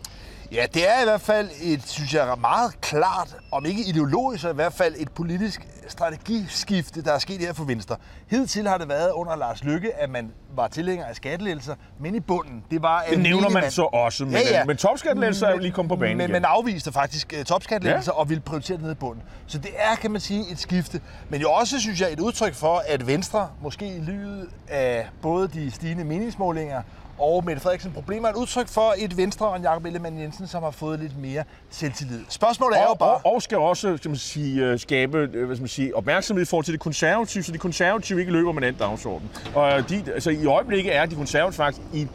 Ja, 0.55 0.67
det 0.75 0.89
er 0.91 1.01
i 1.01 1.05
hvert 1.05 1.21
fald 1.21 1.51
et, 1.63 1.89
synes 1.89 2.15
jeg, 2.15 2.35
meget 2.41 2.81
klart, 2.81 3.37
om 3.53 3.67
ikke 3.67 3.83
ideologisk, 3.83 4.43
så 4.43 4.51
i 4.51 4.55
hvert 4.55 4.73
fald 4.73 4.95
et 4.99 5.13
politisk 5.13 5.69
strategiskifte, 5.89 7.03
der 7.03 7.13
er 7.13 7.19
sket 7.19 7.41
her 7.41 7.53
for 7.53 7.65
Venstre. 7.65 7.97
Hidtil 8.27 8.69
har 8.69 8.79
det 8.79 8.89
været 8.89 9.11
under 9.11 9.37
Lars 9.37 9.65
Lykke, 9.65 9.95
at 9.95 10.11
man 10.11 10.33
var 10.57 10.69
tilhænger 10.69 11.05
af 11.05 11.17
skattelettelser, 11.17 11.75
men 12.01 12.15
i 12.15 12.21
bunden, 12.21 12.65
det 12.71 12.83
var... 12.83 13.05
Det 13.11 13.19
nævner 13.19 13.49
man 13.49 13.71
så 13.71 13.83
også, 13.83 14.25
men, 14.25 14.33
ja, 14.33 14.41
ja. 14.51 14.65
men 14.65 14.77
topskattelettelser 14.77 15.47
er 15.47 15.53
jo 15.53 15.59
lige 15.59 15.73
kommet 15.73 15.89
på 15.89 15.97
banen 15.97 16.17
men, 16.17 16.25
igen. 16.25 16.33
Men 16.33 16.45
afviste 16.45 16.93
faktisk 16.93 17.35
uh, 17.39 17.45
topskattelettelser 17.45 18.13
ja. 18.15 18.21
og 18.21 18.29
ville 18.29 18.41
prioritere 18.41 18.77
det 18.77 18.85
ned 18.85 18.93
i 18.93 18.95
bunden. 18.95 19.23
Så 19.47 19.59
det 19.59 19.71
er, 19.77 19.95
kan 19.95 20.11
man 20.11 20.21
sige, 20.21 20.51
et 20.51 20.59
skifte. 20.59 21.01
Men 21.29 21.41
jo 21.41 21.53
også, 21.53 21.81
synes 21.81 22.01
jeg, 22.01 22.13
et 22.13 22.21
udtryk 22.21 22.55
for, 22.55 22.83
at 22.89 23.07
Venstre, 23.07 23.51
måske 23.63 23.97
i 23.97 24.01
lydet 24.01 24.49
af 24.69 25.09
både 25.23 25.49
de 25.49 25.71
stigende 25.71 26.05
meningsmålinger 26.05 26.83
og 27.23 27.45
Mette 27.45 27.63
Frederiksen 27.63 27.93
problemer 27.93 28.29
er 28.29 28.33
et 28.33 28.37
udtryk 28.37 28.69
for 28.69 28.95
et 28.99 29.17
Venstre 29.17 29.49
og 29.49 29.57
en 29.57 29.63
Jacob 29.63 29.85
Ellemann 29.85 30.19
Jensen, 30.21 30.47
som 30.47 30.63
har 30.63 30.71
fået 30.71 31.01
lidt 31.01 31.19
mere 31.19 31.45
selvtillid. 31.71 32.21
Spørgsmålet 32.29 32.79
er 32.79 32.83
og, 32.83 32.89
jo 32.89 32.95
bare... 32.95 33.15
Og, 33.25 33.35
og 33.35 33.43
skal 33.43 33.59
også 33.59 33.97
skal 33.97 34.09
man 34.09 34.19
sige, 34.19 34.65
øh, 34.65 34.79
skabe 34.79 35.19
øh, 35.19 35.47
hvad 35.47 35.57
skal 35.57 35.63
man 35.63 35.69
sige, 35.69 35.97
opmærksomhed 35.97 36.43
i 36.43 36.47
forhold 36.47 36.65
til 36.65 36.75
de 36.75 36.79
konservative, 36.79 37.45
så 37.45 37.53
de 37.53 37.59
konservative 37.59 38.21
ikke 38.21 38.33
løber 38.33 38.53
med 38.53 38.63
den 38.63 38.75
dagsorden. 38.75 39.31
Og 39.55 39.89
de, 39.89 40.05
altså, 40.15 40.31
i 40.31 40.47
øjeblikket 40.47 40.97
er 40.97 41.07
de 41.07 41.15
konservative 41.15 41.57
faktisk 41.57 41.87
i 41.95 42.07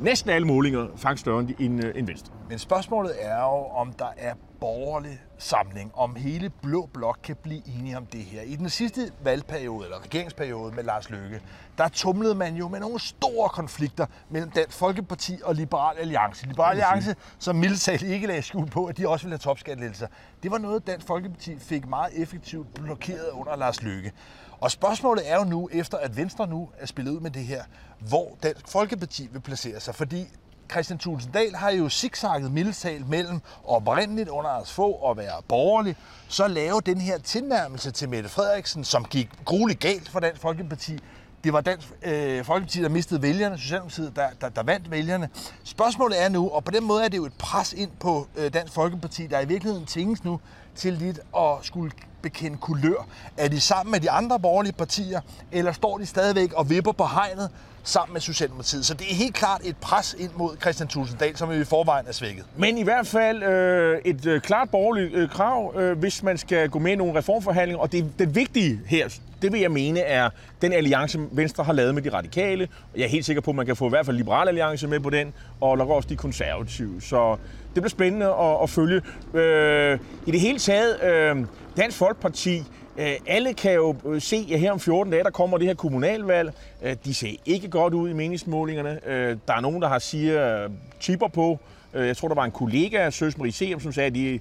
næsten 0.00 0.30
alle 0.30 0.46
målinger 0.46 0.86
faktisk 0.96 1.20
større 1.20 1.40
end, 1.40 1.50
end, 1.58 1.84
end 1.94 2.06
Venstre. 2.06 2.32
Men 2.48 2.58
spørgsmålet 2.58 3.12
er 3.20 3.42
jo, 3.42 3.64
om 3.80 3.92
der 3.92 4.12
er 4.16 4.32
borgerlig 4.62 5.20
samling, 5.38 5.90
om 5.94 6.16
hele 6.16 6.50
Blå 6.50 6.88
Blok 6.92 7.18
kan 7.22 7.36
blive 7.36 7.62
enige 7.78 7.96
om 7.96 8.06
det 8.06 8.20
her. 8.20 8.42
I 8.42 8.56
den 8.56 8.70
sidste 8.70 9.12
valgperiode, 9.22 9.84
eller 9.84 10.04
regeringsperiode 10.04 10.74
med 10.74 10.84
Lars 10.84 11.10
Løkke, 11.10 11.40
der 11.78 11.88
tumlede 11.88 12.34
man 12.34 12.54
jo 12.54 12.68
med 12.68 12.80
nogle 12.80 13.00
store 13.00 13.48
konflikter 13.48 14.06
mellem 14.30 14.50
Dansk 14.50 14.78
Folkeparti 14.78 15.38
og 15.44 15.54
Liberal 15.54 15.98
Alliance. 15.98 16.46
Liberal 16.46 16.70
Alliance, 16.70 17.16
som 17.38 17.56
mildt 17.56 18.02
ikke 18.02 18.26
lagde 18.26 18.42
skjul 18.42 18.66
på, 18.66 18.86
at 18.86 18.96
de 18.96 19.08
også 19.08 19.24
ville 19.24 19.32
have 19.32 19.38
topskattelettelser. 19.38 20.06
Det 20.42 20.50
var 20.50 20.58
noget, 20.58 20.86
Dansk 20.86 21.06
Folkeparti 21.06 21.58
fik 21.58 21.88
meget 21.88 22.22
effektivt 22.22 22.74
blokeret 22.74 23.30
under 23.30 23.56
Lars 23.56 23.82
Løkke. 23.82 24.12
Og 24.60 24.70
spørgsmålet 24.70 25.30
er 25.30 25.38
jo 25.38 25.44
nu, 25.44 25.68
efter 25.72 25.98
at 25.98 26.16
Venstre 26.16 26.46
nu 26.46 26.68
er 26.78 26.86
spillet 26.86 27.12
ud 27.12 27.20
med 27.20 27.30
det 27.30 27.44
her, 27.44 27.64
hvor 27.98 28.36
Dansk 28.42 28.68
Folkeparti 28.68 29.28
vil 29.32 29.40
placere 29.40 29.80
sig. 29.80 29.94
Fordi 29.94 30.26
Christian 30.70 30.98
Tulsendal 30.98 31.54
har 31.54 31.70
jo 31.70 31.88
zigzagget 31.88 32.52
mildtalt 32.52 33.08
mellem 33.08 33.40
oprindeligt 33.64 34.28
under 34.28 34.50
Anders 34.50 34.72
få 34.72 34.92
og 34.92 35.16
være 35.16 35.42
borgerlig, 35.48 35.96
så 36.28 36.48
lave 36.48 36.80
den 36.80 37.00
her 37.00 37.18
tilnærmelse 37.18 37.90
til 37.90 38.08
Mette 38.08 38.28
Frederiksen, 38.28 38.84
som 38.84 39.04
gik 39.04 39.30
grueligt 39.44 39.80
galt 39.80 40.08
for 40.08 40.20
Dansk 40.20 40.40
Folkeparti. 40.40 40.98
Det 41.44 41.52
var 41.52 41.60
Dansk 41.60 41.88
øh, 42.02 42.44
Folkeparti, 42.44 42.82
der 42.82 42.88
mistede 42.88 43.22
vælgerne, 43.22 43.58
Socialdemokratiet, 43.58 44.16
der, 44.16 44.28
der, 44.40 44.48
der 44.48 44.62
vandt 44.62 44.90
vælgerne. 44.90 45.28
Spørgsmålet 45.64 46.22
er 46.22 46.28
nu, 46.28 46.48
og 46.48 46.64
på 46.64 46.70
den 46.70 46.84
måde 46.84 47.04
er 47.04 47.08
det 47.08 47.16
jo 47.16 47.26
et 47.26 47.32
pres 47.38 47.72
ind 47.72 47.90
på 48.00 48.26
øh, 48.36 48.52
Dansk 48.52 48.72
Folkeparti, 48.72 49.26
der 49.26 49.40
i 49.40 49.48
virkeligheden 49.48 49.86
tinges 49.86 50.24
nu 50.24 50.40
til 50.76 50.92
lidt 50.92 51.20
at 51.36 51.56
skulle 51.62 51.92
bekende 52.22 52.56
kulør. 52.56 53.06
Er 53.36 53.48
de 53.48 53.60
sammen 53.60 53.90
med 53.90 54.00
de 54.00 54.10
andre 54.10 54.40
borgerlige 54.40 54.72
partier, 54.72 55.20
eller 55.52 55.72
står 55.72 55.98
de 55.98 56.06
stadigvæk 56.06 56.52
og 56.52 56.70
vipper 56.70 56.92
på 56.92 57.04
hegnet 57.06 57.50
sammen 57.82 58.12
med 58.12 58.20
Socialdemokratiet? 58.20 58.86
Så 58.86 58.94
det 58.94 59.10
er 59.10 59.14
helt 59.14 59.34
klart 59.34 59.60
et 59.64 59.76
pres 59.76 60.16
ind 60.18 60.30
mod 60.36 60.56
Christian 60.60 60.88
Tulsendal, 60.88 61.36
som 61.36 61.52
i 61.52 61.64
forvejen 61.64 62.06
er 62.06 62.12
svækket. 62.12 62.44
Men 62.56 62.78
i 62.78 62.82
hvert 62.82 63.06
fald 63.06 63.42
øh, 63.42 63.98
et 64.04 64.26
øh, 64.26 64.40
klart 64.40 64.70
borgerligt 64.70 65.14
øh, 65.14 65.30
krav, 65.30 65.74
øh, 65.76 65.98
hvis 65.98 66.22
man 66.22 66.38
skal 66.38 66.68
gå 66.68 66.78
med 66.78 66.92
i 66.92 66.96
nogle 66.96 67.18
reformforhandlinger. 67.18 67.80
Og 67.82 67.92
det, 67.92 68.12
det 68.18 68.34
vigtige 68.34 68.80
her, 68.86 69.08
det 69.42 69.52
vil 69.52 69.60
jeg 69.60 69.70
mene, 69.70 70.00
er 70.00 70.30
den 70.62 70.72
alliance, 70.72 71.18
Venstre 71.32 71.64
har 71.64 71.72
lavet 71.72 71.94
med 71.94 72.02
de 72.02 72.12
radikale. 72.12 72.68
Jeg 72.96 73.04
er 73.04 73.08
helt 73.08 73.24
sikker 73.24 73.42
på, 73.42 73.50
at 73.50 73.56
man 73.56 73.66
kan 73.66 73.76
få 73.76 73.86
i 73.86 73.88
hvert 73.88 74.06
fald 74.06 74.16
Liberal 74.16 74.48
Alliance 74.48 74.88
med 74.88 75.00
på 75.00 75.10
den, 75.10 75.32
og 75.60 75.78
nok 75.78 75.88
også 75.88 76.08
de 76.08 76.16
konservative. 76.16 77.00
Så 77.00 77.36
det 77.74 77.82
bliver 77.82 77.88
spændende 77.88 78.26
at, 78.26 78.62
at 78.62 78.70
følge. 78.70 79.02
Øh, 79.34 79.98
I 80.26 80.30
det 80.30 80.40
hele 80.40 80.58
taget, 80.58 81.02
øh, 81.02 81.44
Dansk 81.76 81.98
Folkeparti, 81.98 82.62
øh, 82.98 83.12
alle 83.26 83.54
kan 83.54 83.74
jo 83.74 83.96
øh, 84.06 84.20
se, 84.20 84.48
at 84.52 84.60
her 84.60 84.72
om 84.72 84.80
14 84.80 85.12
dage, 85.12 85.24
der 85.24 85.30
kommer 85.30 85.58
det 85.58 85.66
her 85.66 85.74
kommunalvalg. 85.74 86.52
Øh, 86.82 86.96
de 87.04 87.14
ser 87.14 87.30
ikke 87.46 87.68
godt 87.68 87.94
ud 87.94 88.10
i 88.10 88.12
meningsmålingerne. 88.12 89.00
Øh, 89.06 89.36
der 89.48 89.54
er 89.54 89.60
nogen, 89.60 89.82
der 89.82 89.88
har 89.88 89.98
siger 89.98 90.64
øh, 90.64 90.70
chipper 91.00 91.28
på. 91.28 91.58
Øh, 91.94 92.06
jeg 92.06 92.16
tror, 92.16 92.28
der 92.28 92.34
var 92.34 92.44
en 92.44 92.50
kollega, 92.50 93.10
Søs 93.10 93.38
Marie 93.38 93.52
Seum, 93.52 93.80
som 93.80 93.92
sagde, 93.92 94.06
at 94.06 94.14
de 94.14 94.40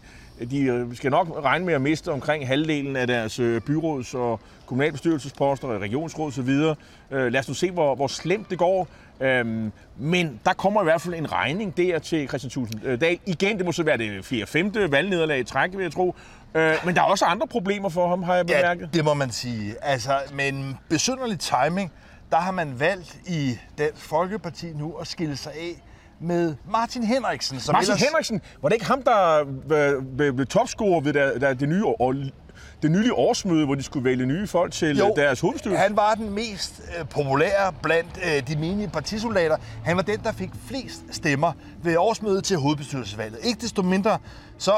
de 0.52 0.62
øh, 0.62 0.96
skal 0.96 1.12
nok 1.12 1.44
regne 1.44 1.66
med 1.66 1.74
at 1.74 1.82
miste 1.82 2.12
omkring 2.12 2.48
halvdelen 2.48 2.96
af 2.96 3.08
deres 3.08 3.40
byråds- 3.66 4.16
og 4.16 4.40
kommunalbestyrelsesposter, 4.66 5.68
og 5.68 5.82
regionsråd 5.82 6.28
osv. 6.28 6.50
Øh, 7.12 7.32
lad 7.32 7.40
os 7.40 7.48
nu 7.48 7.54
se, 7.54 7.72
hvor, 7.72 7.96
hvor 7.96 8.08
slemt 8.08 8.50
det 8.50 8.58
går. 8.58 8.88
Øhm, 9.22 9.72
men 9.98 10.40
der 10.46 10.54
kommer 10.54 10.82
i 10.82 10.84
hvert 10.84 11.02
fald 11.02 11.14
en 11.14 11.32
regning 11.32 11.78
der 11.78 12.00
til 12.00 12.28
Christian 12.28 12.50
Tulsendal. 12.50 13.20
Igen, 13.26 13.58
det 13.58 13.66
må 13.66 13.72
så 13.72 13.84
være 13.84 13.98
det 13.98 14.26
4. 14.26 14.46
5. 14.46 14.74
valgnederlag 14.90 15.40
i 15.40 15.44
træk, 15.44 15.72
vil 15.78 15.84
jeg 15.84 15.92
tro. 15.92 16.16
men 16.54 16.96
der 16.96 17.02
er 17.02 17.06
også 17.06 17.26
andre 17.26 17.48
problemer 17.48 17.90
for 17.90 18.10
ham, 18.10 18.24
har 18.24 18.36
jeg 18.36 18.46
bemærket. 18.46 18.82
Ja, 18.82 18.98
det 18.98 19.06
må 19.06 19.14
man 19.14 19.32
sige. 19.32 19.76
Altså, 19.82 20.20
med 20.34 20.48
en 20.48 20.78
besynderlig 20.90 21.40
timing, 21.40 21.92
der 22.32 22.38
har 22.38 22.52
man 22.52 22.80
valgt 22.80 23.18
i 23.28 23.58
Dansk 23.78 24.02
Folkeparti 24.02 24.74
nu 24.74 24.94
at 24.94 25.08
skille 25.08 25.38
sig 25.38 25.52
af 25.54 25.82
med 26.20 26.56
Martin 26.72 27.04
Henriksen. 27.04 27.60
Som 27.60 27.74
Martin 27.74 27.92
ellers... 27.92 28.02
Henriksen, 28.02 28.42
var 28.62 28.70
det 28.70 28.76
ikke 28.76 28.86
ham, 28.86 29.04
der 29.04 29.46
blev 30.18 30.46
topscorer 30.46 31.02
ved 31.02 31.14
der, 31.14 31.40
der, 31.40 31.54
det 31.54 31.70
nye 31.70 31.86
år, 31.86 32.16
det 32.82 32.92
nylige 32.92 33.14
årsmøde, 33.14 33.66
hvor 33.66 33.76
de 33.76 33.84
skulle 33.84 34.04
vælge 34.04 34.26
nye 34.26 34.48
folk 34.48 34.74
til 34.74 34.98
jo, 34.98 35.14
deres 35.16 35.40
hovedbestyrelse? 35.40 35.82
han 35.82 35.96
var 35.96 36.14
den 36.14 36.30
mest 36.30 36.82
øh, 37.00 37.08
populære 37.08 37.74
blandt 37.84 38.20
øh, 38.26 38.48
de 38.48 38.56
menige 38.56 38.90
partisoldater. 38.90 39.58
Han 39.84 39.98
var 39.98 40.04
den, 40.04 40.20
der 40.24 40.32
fik 40.32 40.50
flest 40.68 41.02
stemmer 41.12 41.52
ved 41.84 41.98
årsmødet 41.98 42.44
til 42.44 42.58
hovedbestyrelsesvalget. 42.58 43.40
Ikke 43.44 43.62
desto 43.62 43.82
mindre, 43.82 44.18
så 44.58 44.74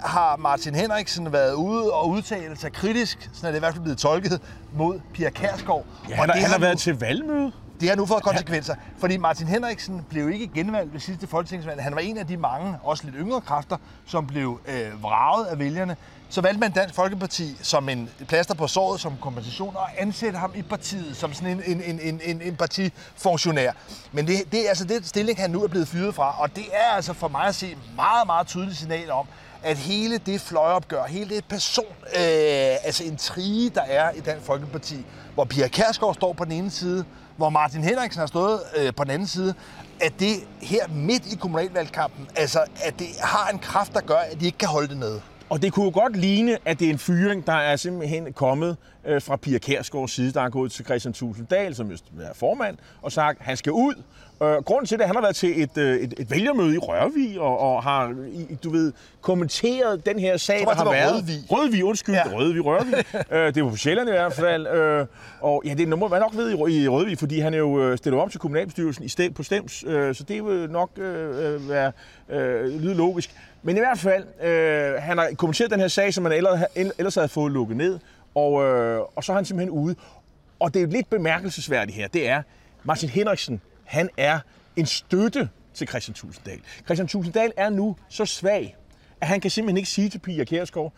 har 0.00 0.36
Martin 0.36 0.74
Henriksen 0.74 1.32
været 1.32 1.52
ude 1.52 1.92
og 1.92 2.08
udtale 2.08 2.56
sig 2.56 2.72
kritisk, 2.72 3.30
sådan 3.32 3.48
er 3.48 3.50
det 3.50 3.58
i 3.58 3.60
hvert 3.60 3.72
fald 3.72 3.82
blevet 3.82 3.98
tolket, 3.98 4.40
mod 4.74 5.00
Pia 5.14 5.30
Kærsgaard. 5.30 5.84
Ja, 6.08 6.14
han, 6.14 6.30
og 6.30 6.34
det 6.34 6.42
han 6.42 6.50
har, 6.50 6.58
har 6.58 6.60
været 6.60 6.78
til 6.78 6.98
valgmøde. 6.98 7.52
Det 7.80 7.88
har 7.88 7.96
nu 7.96 8.06
fået 8.06 8.22
konsekvenser, 8.22 8.74
ja. 8.74 9.00
fordi 9.00 9.16
Martin 9.16 9.46
Henriksen 9.46 10.06
blev 10.10 10.30
ikke 10.30 10.50
genvalgt 10.54 10.92
ved 10.92 11.00
sidste 11.00 11.26
folketingsvalg. 11.26 11.82
Han 11.82 11.94
var 11.94 12.00
en 12.00 12.18
af 12.18 12.26
de 12.26 12.36
mange, 12.36 12.78
også 12.82 13.04
lidt 13.04 13.16
yngre 13.18 13.40
kræfter, 13.40 13.76
som 14.06 14.26
blev 14.26 14.60
øh, 14.68 15.02
vraget 15.02 15.46
af 15.46 15.58
vælgerne. 15.58 15.96
Så 16.30 16.40
valgte 16.40 16.60
man 16.60 16.72
Dansk 16.72 16.94
Folkeparti 16.94 17.56
som 17.62 17.88
en 17.88 18.10
plaster 18.28 18.54
på 18.54 18.66
såret, 18.66 19.00
som 19.00 19.12
kompensation, 19.20 19.76
og 19.76 19.88
ansætte 19.98 20.38
ham 20.38 20.52
i 20.54 20.62
partiet 20.62 21.16
som 21.16 21.32
sådan 21.32 21.62
en, 21.66 21.82
en, 21.82 22.00
en, 22.00 22.20
en, 22.24 22.42
en 22.42 22.56
partifunktionær. 22.56 23.72
Men 24.12 24.26
det, 24.26 24.52
det 24.52 24.64
er 24.64 24.68
altså 24.68 24.84
det 24.84 25.06
stilling, 25.06 25.38
han 25.38 25.50
nu 25.50 25.62
er 25.62 25.68
blevet 25.68 25.88
fyret 25.88 26.14
fra, 26.14 26.34
og 26.38 26.56
det 26.56 26.64
er 26.72 26.94
altså 26.96 27.12
for 27.12 27.28
mig 27.28 27.44
at 27.44 27.54
se 27.54 27.76
meget, 27.96 28.26
meget 28.26 28.46
tydeligt 28.46 28.78
signal 28.78 29.10
om, 29.10 29.26
at 29.62 29.76
hele 29.76 30.18
det 30.18 30.40
fløjopgør, 30.40 31.04
hele 31.04 31.36
det 31.36 31.44
person, 31.44 31.94
øh, 32.06 32.76
altså 32.84 33.04
en 33.04 33.16
trige, 33.16 33.70
der 33.70 33.82
er 33.82 34.10
i 34.10 34.20
Dansk 34.20 34.46
Folkeparti, 34.46 35.04
hvor 35.38 35.44
Pia 35.44 35.68
Kærsgaard 35.68 36.14
står 36.14 36.32
på 36.32 36.44
den 36.44 36.52
ene 36.52 36.70
side, 36.70 37.04
hvor 37.36 37.50
Martin 37.50 37.84
Henriksen 37.84 38.20
har 38.20 38.26
stået 38.26 38.60
øh, 38.76 38.94
på 38.94 39.04
den 39.04 39.10
anden 39.10 39.28
side, 39.28 39.54
at 40.00 40.12
det 40.20 40.34
her 40.62 40.88
midt 40.88 41.32
i 41.32 41.36
kommunalvalgkampen, 41.36 42.28
altså 42.36 42.58
at 42.84 42.98
det 42.98 43.06
har 43.22 43.50
en 43.52 43.58
kraft, 43.58 43.92
der 43.92 44.00
gør, 44.00 44.16
at 44.16 44.40
de 44.40 44.46
ikke 44.46 44.58
kan 44.58 44.68
holde 44.68 44.88
det 44.88 44.96
nede. 44.96 45.20
Og 45.48 45.62
det 45.62 45.72
kunne 45.72 45.84
jo 45.84 45.90
godt 45.94 46.16
ligne, 46.16 46.58
at 46.64 46.78
det 46.78 46.86
er 46.86 46.90
en 46.90 46.98
fyring, 46.98 47.46
der 47.46 47.52
er 47.52 47.76
simpelthen 47.76 48.32
kommet 48.32 48.76
øh, 49.06 49.22
fra 49.22 49.36
Pia 49.36 49.58
Kærsgaards 49.58 50.12
side, 50.12 50.32
der 50.32 50.42
er 50.42 50.50
gået 50.50 50.72
til 50.72 50.84
Christian 50.84 51.14
Tulsendal, 51.14 51.74
som 51.74 51.90
er 51.90 52.34
formand, 52.34 52.76
og 53.02 53.12
sagt, 53.12 53.40
at 53.40 53.46
han 53.46 53.56
skal 53.56 53.72
ud. 53.72 53.94
Øh, 54.42 54.48
grunden 54.48 54.86
til 54.86 54.98
det, 54.98 55.06
han 55.06 55.14
har 55.14 55.22
været 55.22 55.36
til 55.36 55.62
et, 55.62 55.78
øh, 55.78 55.96
et, 55.96 56.14
et 56.18 56.30
vælgermøde 56.30 56.74
i 56.74 56.78
Rørvig, 56.78 57.40
og, 57.40 57.58
og 57.58 57.82
har, 57.82 58.14
du 58.64 58.70
ved, 58.70 58.92
kommenteret 59.20 60.06
den 60.06 60.18
her 60.18 60.36
sag, 60.36 60.62
tror, 60.62 60.70
der 60.70 60.76
har 60.76 60.84
det 60.84 60.92
været. 60.92 61.14
Rødvig. 61.14 61.44
Rødvig, 61.50 61.84
undskyld. 61.84 62.14
Ja. 62.14 62.22
Rødvig, 62.34 62.64
Rørvig. 62.64 62.94
øh, 63.32 63.54
det 63.54 63.64
var 63.64 63.70
på 63.70 63.76
Sjælland 63.76 64.08
i 64.08 64.12
hvert 64.12 64.32
fald. 64.32 64.66
Øh, 64.66 65.06
og 65.40 65.62
ja, 65.66 65.74
det 65.74 65.88
må 65.88 66.08
man 66.08 66.20
nok 66.20 66.36
ved 66.36 66.50
i, 66.68 66.82
i 66.82 66.88
Rødvig, 66.88 67.18
fordi 67.18 67.40
han 67.40 67.54
er 67.54 67.58
jo 67.58 67.82
øh, 67.82 67.98
stillet 67.98 68.20
op 68.20 68.30
til 68.30 68.40
kommunalbestyrelsen 68.40 69.04
i 69.04 69.08
sted, 69.08 69.30
på 69.30 69.42
stems, 69.42 69.84
øh, 69.86 70.14
så 70.14 70.24
det 70.24 70.44
vil 70.44 70.70
nok 70.70 70.90
øh, 70.96 71.54
øh, 71.54 71.68
være 71.68 71.92
øh, 72.28 72.82
lyde 72.82 72.94
logisk. 72.94 73.30
Men 73.62 73.76
i 73.76 73.80
hvert 73.80 73.98
fald, 73.98 74.24
øh, 74.42 75.02
han 75.02 75.18
har 75.18 75.28
kommenteret 75.36 75.70
den 75.70 75.80
her 75.80 75.88
sag, 75.88 76.14
som 76.14 76.22
man 76.22 76.32
ellers, 76.32 76.60
ellers 76.74 77.14
havde 77.14 77.28
fået 77.28 77.52
lukket 77.52 77.76
ned, 77.76 77.98
og, 78.34 78.64
øh, 78.64 79.00
og 79.16 79.24
så 79.24 79.32
er 79.32 79.36
han 79.36 79.44
simpelthen 79.44 79.70
ude. 79.70 79.94
Og 80.60 80.74
det 80.74 80.82
er 80.82 80.86
lidt 80.86 81.10
bemærkelsesværdigt 81.10 81.96
her, 81.96 82.08
det 82.08 82.28
er, 82.28 82.42
Martin 82.84 83.08
Henriksen, 83.08 83.60
han 83.88 84.08
er 84.16 84.38
en 84.76 84.86
støtte 84.86 85.48
til 85.74 85.88
Christian 85.88 86.14
Tulsendal. 86.14 86.60
Christian 86.84 87.08
Tulsendal 87.08 87.52
er 87.56 87.70
nu 87.70 87.96
så 88.08 88.24
svag, 88.24 88.76
at 89.20 89.28
han 89.28 89.40
kan 89.40 89.50
simpelthen 89.50 89.76
ikke 89.76 89.88
sige 89.88 90.08
til 90.08 90.18
Pia 90.18 90.44
Kjærsgaard, 90.44 90.92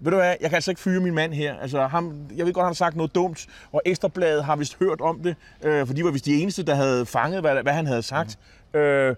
ved 0.00 0.10
du 0.10 0.16
hvad, 0.16 0.26
jeg 0.40 0.50
kan 0.50 0.54
altså 0.54 0.70
ikke 0.70 0.80
fyre 0.80 1.00
min 1.00 1.14
mand 1.14 1.32
her. 1.32 1.56
Altså, 1.58 1.86
ham, 1.86 2.28
jeg 2.36 2.46
ved 2.46 2.52
godt, 2.52 2.64
han 2.64 2.68
har 2.68 2.74
sagt 2.74 2.96
noget 2.96 3.14
dumt, 3.14 3.46
og 3.72 3.82
Ekstrabladet 3.84 4.44
har 4.44 4.56
vist 4.56 4.78
hørt 4.78 5.00
om 5.00 5.20
det, 5.20 5.36
øh, 5.62 5.86
for 5.86 5.94
de 5.94 6.04
var 6.04 6.10
vist 6.10 6.24
de 6.24 6.42
eneste, 6.42 6.62
der 6.62 6.74
havde 6.74 7.06
fanget, 7.06 7.40
hvad, 7.40 7.62
hvad 7.62 7.72
han 7.72 7.86
havde 7.86 8.02
sagt. 8.02 8.38
Mm. 8.74 8.78
Øh, 8.80 9.16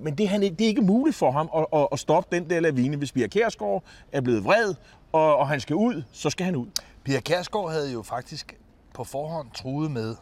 men 0.00 0.18
det 0.18 0.24
er, 0.24 0.28
han, 0.28 0.42
ikke- 0.42 0.56
det 0.56 0.64
er 0.64 0.68
ikke 0.68 0.82
muligt 0.82 1.16
for 1.16 1.30
ham 1.30 1.48
at, 1.56 1.66
at, 1.80 1.88
at 1.92 1.98
stoppe 1.98 2.36
den 2.36 2.50
der 2.50 2.60
lavine. 2.60 2.96
Hvis 2.96 3.12
Pia 3.12 3.26
Kjærsgaard 3.26 3.82
er 4.12 4.20
blevet 4.20 4.44
vred, 4.44 4.74
og, 5.12 5.36
og 5.36 5.48
han 5.48 5.60
skal 5.60 5.76
ud, 5.76 6.02
så 6.12 6.30
skal 6.30 6.44
han 6.46 6.56
ud. 6.56 6.66
Pia 7.04 7.20
Kærsgaard 7.20 7.70
havde 7.72 7.92
jo 7.92 8.02
faktisk 8.02 8.56
på 8.94 9.04
forhånd 9.04 9.48
truet 9.54 9.90
med 9.90 10.16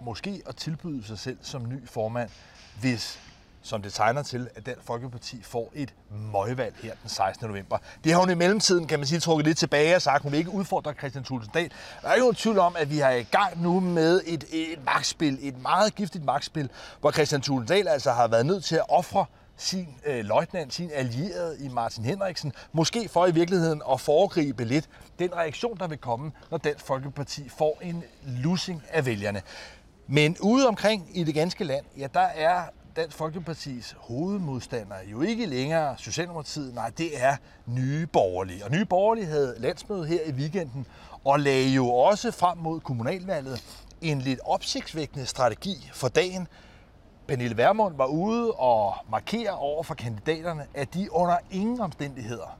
måske 0.00 0.42
at 0.46 0.56
tilbyde 0.56 1.06
sig 1.06 1.18
selv 1.18 1.38
som 1.42 1.68
ny 1.68 1.88
formand, 1.88 2.30
hvis 2.80 3.20
som 3.66 3.82
det 3.82 3.92
tegner 3.92 4.22
til, 4.22 4.48
at 4.54 4.66
Dansk 4.66 4.82
Folkeparti 4.82 5.42
får 5.42 5.72
et 5.74 5.94
møgvalg 6.32 6.74
her 6.82 6.94
den 7.02 7.10
16. 7.10 7.48
november. 7.48 7.78
Det 8.04 8.12
har 8.12 8.20
hun 8.20 8.30
i 8.30 8.34
mellemtiden, 8.34 8.86
kan 8.86 8.98
man 8.98 9.06
sige, 9.06 9.20
trukket 9.20 9.46
lidt 9.46 9.58
tilbage 9.58 9.96
og 9.96 10.02
sagt, 10.02 10.16
at 10.16 10.22
hun 10.22 10.32
vil 10.32 10.38
ikke 10.38 10.50
udfordre 10.50 10.92
Christian 10.92 11.24
Thulesen 11.24 11.52
Dahl. 11.54 11.70
Der 12.02 12.08
er 12.08 12.12
ikke 12.14 12.22
nogen 12.22 12.34
tvivl 12.34 12.58
om, 12.58 12.76
at 12.78 12.90
vi 12.90 12.98
har 12.98 13.10
i 13.10 13.22
gang 13.22 13.62
nu 13.62 13.80
med 13.80 14.20
et, 14.26 14.44
et 14.52 14.84
magtspil, 14.84 15.38
et 15.40 15.62
meget 15.62 15.94
giftigt 15.94 16.24
magtspil, 16.24 16.68
hvor 17.00 17.10
Christian 17.10 17.40
Thulesen 17.40 17.68
Dahl 17.68 17.88
altså 17.88 18.12
har 18.12 18.28
været 18.28 18.46
nødt 18.46 18.64
til 18.64 18.76
at 18.76 18.84
ofre 18.88 19.26
sin 19.56 19.88
øh, 20.06 20.24
løjtnant, 20.24 20.74
sin 20.74 20.90
allierede 20.94 21.56
i 21.60 21.68
Martin 21.68 22.04
Henriksen, 22.04 22.52
måske 22.72 23.08
for 23.08 23.26
i 23.26 23.30
virkeligheden 23.30 23.82
at 23.92 24.00
foregribe 24.00 24.64
lidt 24.64 24.88
den 25.18 25.34
reaktion, 25.34 25.78
der 25.78 25.86
vil 25.86 25.98
komme, 25.98 26.32
når 26.50 26.58
Dansk 26.58 26.86
Folkeparti 26.86 27.48
får 27.48 27.78
en 27.82 28.04
lussing 28.22 28.82
af 28.88 29.06
vælgerne. 29.06 29.42
Men 30.08 30.36
ude 30.40 30.68
omkring 30.68 31.08
i 31.14 31.24
det 31.24 31.34
ganske 31.34 31.64
land, 31.64 31.84
ja, 31.98 32.06
der 32.14 32.20
er 32.20 32.62
Dansk 32.96 33.16
Folkepartis 33.16 33.94
hovedmodstander 33.98 34.96
jo 35.10 35.20
ikke 35.20 35.46
længere 35.46 35.94
Socialdemokratiet, 35.98 36.74
nej, 36.74 36.90
det 36.98 37.22
er 37.24 37.36
Nye 37.66 38.06
Borgerlige. 38.06 38.64
Og 38.64 38.70
Nye 38.70 38.84
Borgerlige 38.84 39.26
havde 39.26 39.54
landsmøde 39.58 40.06
her 40.06 40.20
i 40.26 40.32
weekenden, 40.32 40.86
og 41.24 41.40
lagde 41.40 41.68
jo 41.68 41.88
også 41.88 42.30
frem 42.30 42.58
mod 42.58 42.80
kommunalvalget 42.80 43.64
en 44.00 44.18
lidt 44.18 44.40
opsigtsvækkende 44.44 45.26
strategi 45.26 45.90
for 45.92 46.08
dagen, 46.08 46.48
Pernille 47.28 47.56
Vermund 47.56 47.96
var 47.96 48.06
ude 48.06 48.52
og 48.52 48.94
markere 49.10 49.50
over 49.50 49.82
for 49.82 49.94
kandidaterne, 49.94 50.66
at 50.74 50.94
de 50.94 51.12
under 51.12 51.36
ingen 51.50 51.80
omstændigheder 51.80 52.58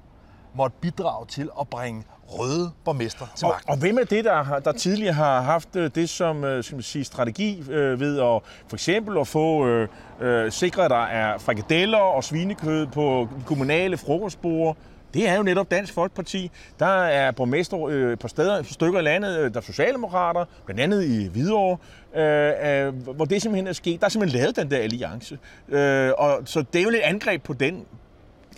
måtte 0.57 0.77
bidrage 0.81 1.27
til 1.27 1.49
at 1.61 1.69
bringe 1.69 2.05
røde 2.29 2.71
borgmester 2.85 3.27
til 3.37 3.45
Og, 3.47 3.51
magten. 3.53 3.71
og 3.71 3.77
hvem 3.79 3.99
er 3.99 4.05
det, 4.05 4.25
der, 4.25 4.43
har- 4.43 4.59
der 4.59 4.73
tidligere 4.73 5.13
har 5.15 5.41
haft 5.41 5.77
øh, 5.77 5.91
det 5.95 6.09
som 6.09 6.45
øh, 6.45 6.65
skal 6.65 6.77
man 6.77 6.83
sige, 6.83 7.05
strategi 7.05 7.65
øh, 7.71 8.01
ved 8.01 8.19
at 8.21 8.41
for 8.69 8.75
eksempel 8.77 9.19
at 9.19 9.29
få 9.29 9.67
øh, 9.67 9.89
øh, 10.21 10.53
sikre, 10.53 10.85
at 10.85 10.91
der 10.91 11.05
er 11.05 11.39
frikadeller 11.39 11.99
og 11.99 12.25
svinekød 12.25 12.87
på 12.87 13.29
kommunale 13.47 13.97
frokostbord? 13.97 14.77
Det 15.15 15.29
er 15.29 15.37
jo 15.37 15.43
netop 15.43 15.71
Dansk 15.71 15.93
Folkeparti. 15.95 16.51
Der 16.79 16.87
er 17.05 17.31
borgmester 17.31 17.87
øh, 17.89 18.17
par 18.17 18.29
steder, 18.29 18.63
stykker 18.63 18.99
i 18.99 19.03
landet, 19.03 19.39
øh, 19.39 19.51
der 19.55 19.57
er 19.61 19.65
socialdemokrater, 19.65 20.45
blandt 20.65 20.81
andet 20.81 21.05
i 21.05 21.29
Hvidovre, 21.29 21.77
øh, 22.17 22.87
øh, 22.87 22.95
hvor 23.17 23.25
det 23.25 23.43
simpelthen 23.43 23.67
er 23.67 23.73
sket. 23.73 24.01
Der 24.01 24.07
er 24.07 24.11
simpelthen 24.11 24.41
lavet 24.41 24.57
den 24.57 24.71
der 24.71 24.79
alliance. 24.79 25.39
Øh, 25.69 26.13
og, 26.19 26.39
så 26.45 26.65
det 26.73 26.79
er 26.79 26.83
jo 26.83 26.91
lidt 26.91 27.03
angreb 27.03 27.43
på 27.43 27.53
den 27.53 27.85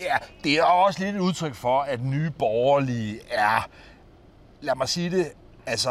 Ja, 0.01 0.15
det 0.43 0.53
er 0.53 0.63
også 0.63 1.03
lidt 1.03 1.15
et 1.15 1.19
udtryk 1.19 1.55
for, 1.55 1.81
at 1.81 2.03
nye 2.03 2.29
borgerlige 2.29 3.19
er, 3.31 3.67
lad 4.61 4.75
mig 4.75 4.89
sige 4.89 5.09
det, 5.09 5.31
altså 5.65 5.89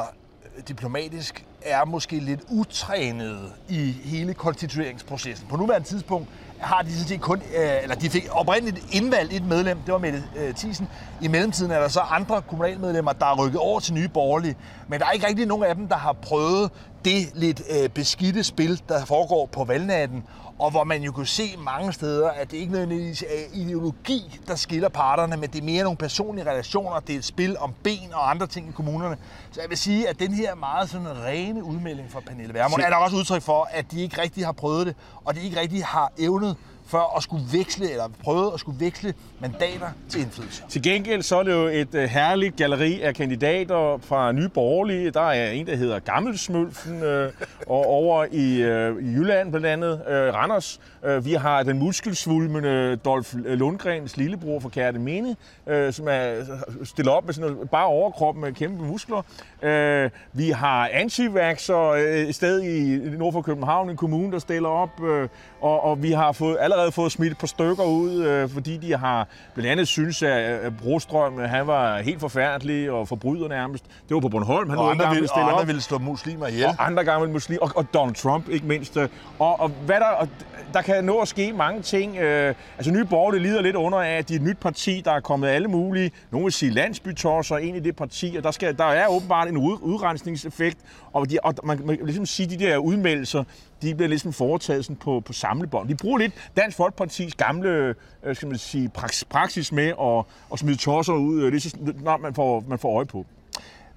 diplomatisk, 0.68 1.44
er 1.62 1.84
måske 1.84 2.18
lidt 2.18 2.40
utrænede 2.48 3.52
i 3.68 3.92
hele 4.04 4.34
konstitueringsprocessen. 4.34 5.48
På 5.48 5.56
nuværende 5.56 5.88
tidspunkt 5.88 6.28
har 6.60 6.82
de 6.82 6.92
sådan 6.92 7.08
set 7.08 7.20
kun, 7.20 7.42
øh, 7.56 7.82
eller 7.82 7.96
de 7.96 8.10
fik 8.10 8.28
oprindeligt 8.30 8.86
indvalgt 8.92 9.32
et 9.32 9.44
medlem, 9.44 9.78
det 9.78 9.92
var 9.92 9.98
Mette 9.98 10.24
øh, 10.36 10.54
Thiesen. 10.54 10.88
I 11.20 11.28
mellemtiden 11.28 11.70
er 11.70 11.80
der 11.80 11.88
så 11.88 12.00
andre 12.00 12.42
kommunalmedlemmer, 12.42 13.12
der 13.12 13.26
er 13.26 13.44
rykket 13.44 13.60
over 13.60 13.80
til 13.80 13.94
nye 13.94 14.08
borgerlige, 14.08 14.56
men 14.88 15.00
der 15.00 15.06
er 15.06 15.10
ikke 15.10 15.26
rigtig 15.26 15.46
nogen 15.46 15.64
af 15.64 15.74
dem, 15.74 15.88
der 15.88 15.96
har 15.96 16.12
prøvet 16.12 16.70
det 17.04 17.30
lidt 17.34 17.62
øh, 17.70 17.88
beskidte 17.88 18.44
spil, 18.44 18.82
der 18.88 19.04
foregår 19.04 19.46
på 19.46 19.64
valgnatten, 19.64 20.24
og 20.58 20.70
hvor 20.70 20.84
man 20.84 21.02
jo 21.02 21.12
kunne 21.12 21.26
se 21.26 21.56
mange 21.58 21.92
steder, 21.92 22.30
at 22.30 22.50
det 22.50 22.56
ikke 22.56 22.72
nødvendigvis 22.72 23.22
er 23.22 23.44
ideologi, 23.54 24.40
der 24.48 24.54
skiller 24.54 24.88
parterne, 24.88 25.36
men 25.36 25.50
det 25.50 25.60
er 25.60 25.64
mere 25.64 25.82
nogle 25.82 25.96
personlige 25.96 26.50
relationer, 26.50 27.00
det 27.00 27.14
er 27.14 27.18
et 27.18 27.24
spil 27.24 27.58
om 27.58 27.74
ben 27.82 28.12
og 28.12 28.30
andre 28.30 28.46
ting 28.46 28.68
i 28.68 28.72
kommunerne. 28.72 29.16
Så 29.50 29.60
jeg 29.60 29.70
vil 29.70 29.78
sige, 29.78 30.08
at 30.08 30.20
den 30.20 30.32
her 30.32 30.54
meget 30.54 30.90
sådan 30.90 31.24
rene 31.24 31.64
udmelding 31.64 32.10
fra 32.10 32.20
Pernille 32.20 32.54
Vermund 32.54 32.82
er 32.82 32.90
der 32.90 32.96
også 32.96 33.16
udtryk 33.16 33.42
for, 33.42 33.68
at 33.70 33.90
de 33.90 34.02
ikke 34.02 34.22
rigtig 34.22 34.44
har 34.44 34.52
prøvet 34.52 34.86
det, 34.86 34.94
og 35.24 35.34
de 35.34 35.40
ikke 35.40 35.60
rigtig 35.60 35.84
har 35.84 36.12
evnet 36.18 36.56
for 36.88 37.16
at 37.16 37.22
skulle 37.22 37.44
veksle, 37.52 37.90
eller 37.90 38.08
prøve 38.24 38.54
at 38.54 38.60
skulle 38.60 38.80
veksle 38.80 39.14
mandater 39.40 39.88
til 40.08 40.20
indflydelse. 40.20 40.62
Til 40.68 40.82
gengæld 40.82 41.22
så 41.22 41.38
er 41.38 41.42
det 41.42 41.52
jo 41.52 41.66
et 41.66 41.94
øh, 41.94 42.04
herligt 42.04 42.56
galleri 42.56 43.00
af 43.00 43.14
kandidater 43.14 43.98
fra 44.02 44.32
Nye 44.32 44.48
Borgerlige. 44.48 45.10
Der 45.10 45.20
er 45.20 45.50
en, 45.50 45.66
der 45.66 45.76
hedder 45.76 45.98
Gammelsmølfen, 45.98 47.02
øh, 47.02 47.32
og 47.66 47.86
over 47.86 48.26
i, 48.32 48.62
øh, 48.62 49.02
i 49.02 49.12
Jylland 49.14 49.50
blandt 49.50 49.66
andet, 49.66 50.02
øh, 50.08 50.34
Randers. 50.34 50.80
Øh, 51.04 51.24
vi 51.24 51.32
har 51.32 51.62
den 51.62 51.78
muskelsvulmende 51.78 52.96
Dolf 52.96 53.34
Lundgrens 53.34 54.16
lillebror 54.16 54.60
fra 54.60 54.68
Kærte 54.68 54.98
Mene, 54.98 55.36
øh, 55.66 55.92
som 55.92 56.08
er 56.08 56.38
øh, 56.38 56.86
stillet 56.86 57.14
op 57.14 57.24
med 57.24 57.34
sådan 57.34 57.52
noget, 57.52 57.70
bare 57.70 57.86
overkrop 57.86 58.36
med 58.36 58.52
kæmpe 58.52 58.84
muskler. 58.84 59.22
Øh, 59.62 60.10
vi 60.32 60.50
har 60.50 60.88
antivaxer 60.92 61.90
øh, 61.90 62.02
et 62.02 62.34
sted 62.34 62.62
i 62.62 62.98
nord 63.16 63.32
for 63.32 63.42
København, 63.42 63.90
en 63.90 63.96
kommune, 63.96 64.32
der 64.32 64.38
stiller 64.38 64.68
op, 64.68 65.02
øh, 65.04 65.28
og, 65.60 65.84
og 65.84 66.02
vi 66.02 66.12
har 66.12 66.32
fået, 66.32 66.56
allerede 66.60 66.77
fået 66.90 67.12
smidt 67.12 67.32
et 67.32 67.38
par 67.38 67.46
stykker 67.46 67.84
ud, 67.84 68.24
øh, 68.24 68.50
fordi 68.50 68.76
de 68.76 68.96
har 68.96 69.28
blandt 69.54 69.70
andet 69.70 69.88
synes, 69.88 70.22
at, 70.22 70.76
Brostrøm, 70.76 71.40
øh, 71.40 71.50
han 71.50 71.66
var 71.66 71.98
helt 71.98 72.20
forfærdelig 72.20 72.90
og 72.90 73.08
forbryder 73.08 73.48
nærmest. 73.48 73.84
Det 74.08 74.14
var 74.14 74.20
på 74.20 74.28
Bornholm, 74.28 74.70
han 74.70 74.78
Og 74.78 74.90
andre, 74.90 75.10
ville 75.10 75.28
og 75.32 75.40
andre 75.40 75.60
op. 75.60 75.66
ville 75.66 75.82
slå 75.82 75.98
muslimer 75.98 76.46
ihjel. 76.46 76.66
Og 76.66 76.86
andre 76.86 77.04
gamle 77.04 77.30
muslimer, 77.30 77.62
og, 77.62 77.70
og 77.74 77.94
Donald 77.94 78.14
Trump 78.14 78.48
ikke 78.48 78.66
mindst. 78.66 78.96
øh. 78.96 79.08
Og, 79.38 79.60
og 79.60 79.68
hvad 79.68 79.96
der, 79.96 80.06
og 80.06 80.28
der 80.72 80.82
kan 80.82 81.04
nå 81.04 81.18
at 81.18 81.28
ske 81.28 81.52
mange 81.52 81.82
ting. 81.82 82.16
Øh, 82.16 82.54
altså 82.76 82.92
Nye 82.92 83.04
Borgerlige 83.04 83.42
lider 83.42 83.62
lidt 83.62 83.76
under 83.76 83.98
af, 83.98 84.18
at 84.18 84.28
de 84.28 84.34
er 84.34 84.38
et 84.38 84.44
nyt 84.44 84.58
parti, 84.58 85.02
der 85.04 85.12
er 85.12 85.20
kommet 85.20 85.48
alle 85.48 85.68
mulige, 85.68 86.10
nogle 86.30 86.44
vil 86.44 86.52
sige 86.52 86.72
landsbytosser 86.72 87.56
ind 87.56 87.76
i 87.76 87.80
det 87.80 87.96
parti, 87.96 88.34
og 88.38 88.44
der, 88.44 88.50
skal, 88.50 88.76
der 88.76 88.84
er 88.84 89.08
åbenbart 89.08 89.48
en 89.48 89.56
ud, 89.56 89.78
udrensningseffekt, 89.80 90.78
og, 91.12 91.30
de, 91.30 91.38
og 91.42 91.54
man, 91.64 91.80
man 91.84 91.96
kan 91.96 92.06
ligesom 92.06 92.26
sige, 92.26 92.58
de 92.58 92.64
der 92.64 92.76
udmeldelser, 92.76 93.44
de 93.82 93.94
bliver 93.94 94.08
ligesom 94.08 94.32
foretaget 94.32 94.84
sådan 94.84 94.96
på, 94.96 95.20
på 95.20 95.32
samlebånd. 95.32 95.88
De 95.88 95.94
bruger 95.94 96.18
lidt 96.18 96.32
Dansk 96.56 96.76
Folkepartis 96.76 97.34
gamle 97.34 97.94
øh, 98.22 98.36
skal 98.36 98.48
man 98.48 98.58
sige, 98.58 98.88
praks, 98.88 99.24
praksis 99.24 99.72
med 99.72 99.92
at, 100.00 100.24
at 100.52 100.58
smide 100.58 100.76
tosser 100.76 101.12
ud, 101.12 101.42
øh, 101.42 101.52
det 101.52 101.64
er 101.64 101.70
så, 101.70 101.76
når 102.00 102.16
man 102.16 102.34
får, 102.34 102.64
man 102.68 102.78
får 102.78 102.96
øje 102.96 103.06
på. 103.06 103.26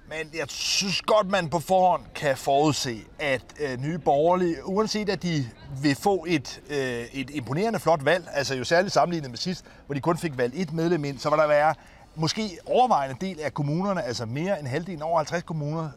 Men 0.08 0.38
jeg 0.38 0.46
synes 0.48 1.02
godt, 1.02 1.30
man 1.30 1.48
på 1.48 1.58
forhånd 1.58 2.02
kan 2.14 2.36
forudse, 2.36 2.96
at 3.18 3.42
øh, 3.60 3.80
nye 3.80 3.98
borgerlige, 3.98 4.56
uanset 4.64 5.08
at 5.08 5.22
de 5.22 5.46
vil 5.82 5.96
få 5.96 6.24
et, 6.28 6.60
øh, 6.70 7.04
et 7.12 7.30
imponerende 7.30 7.78
flot 7.78 8.04
valg, 8.04 8.28
altså 8.32 8.54
jo 8.54 8.64
særligt 8.64 8.94
sammenlignet 8.94 9.30
med 9.30 9.38
sidst, 9.38 9.64
hvor 9.86 9.94
de 9.94 10.00
kun 10.00 10.18
fik 10.18 10.38
valgt 10.38 10.56
et 10.56 10.72
medlem 10.72 11.04
ind, 11.04 11.18
så 11.18 11.30
vil 11.30 11.38
der 11.38 11.46
være 11.46 11.74
måske 12.14 12.58
overvejende 12.66 13.26
del 13.26 13.40
af 13.40 13.54
kommunerne, 13.54 14.02
altså 14.02 14.26
mere 14.26 14.58
end 14.58 14.66
halvdelen, 14.66 15.02
over 15.02 15.16
50 15.16 15.42
kommuner, 15.42 15.88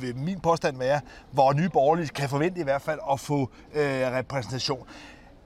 vil 0.00 0.16
min 0.16 0.40
påstand 0.40 0.78
være, 0.78 1.00
hvor 1.30 1.52
nye 1.52 1.68
borgerlige 1.68 2.08
kan 2.08 2.28
forvente 2.28 2.60
i 2.60 2.64
hvert 2.64 2.82
fald 2.82 2.98
at 3.12 3.20
få 3.20 3.50
øh, 3.74 3.82
repræsentation. 4.12 4.86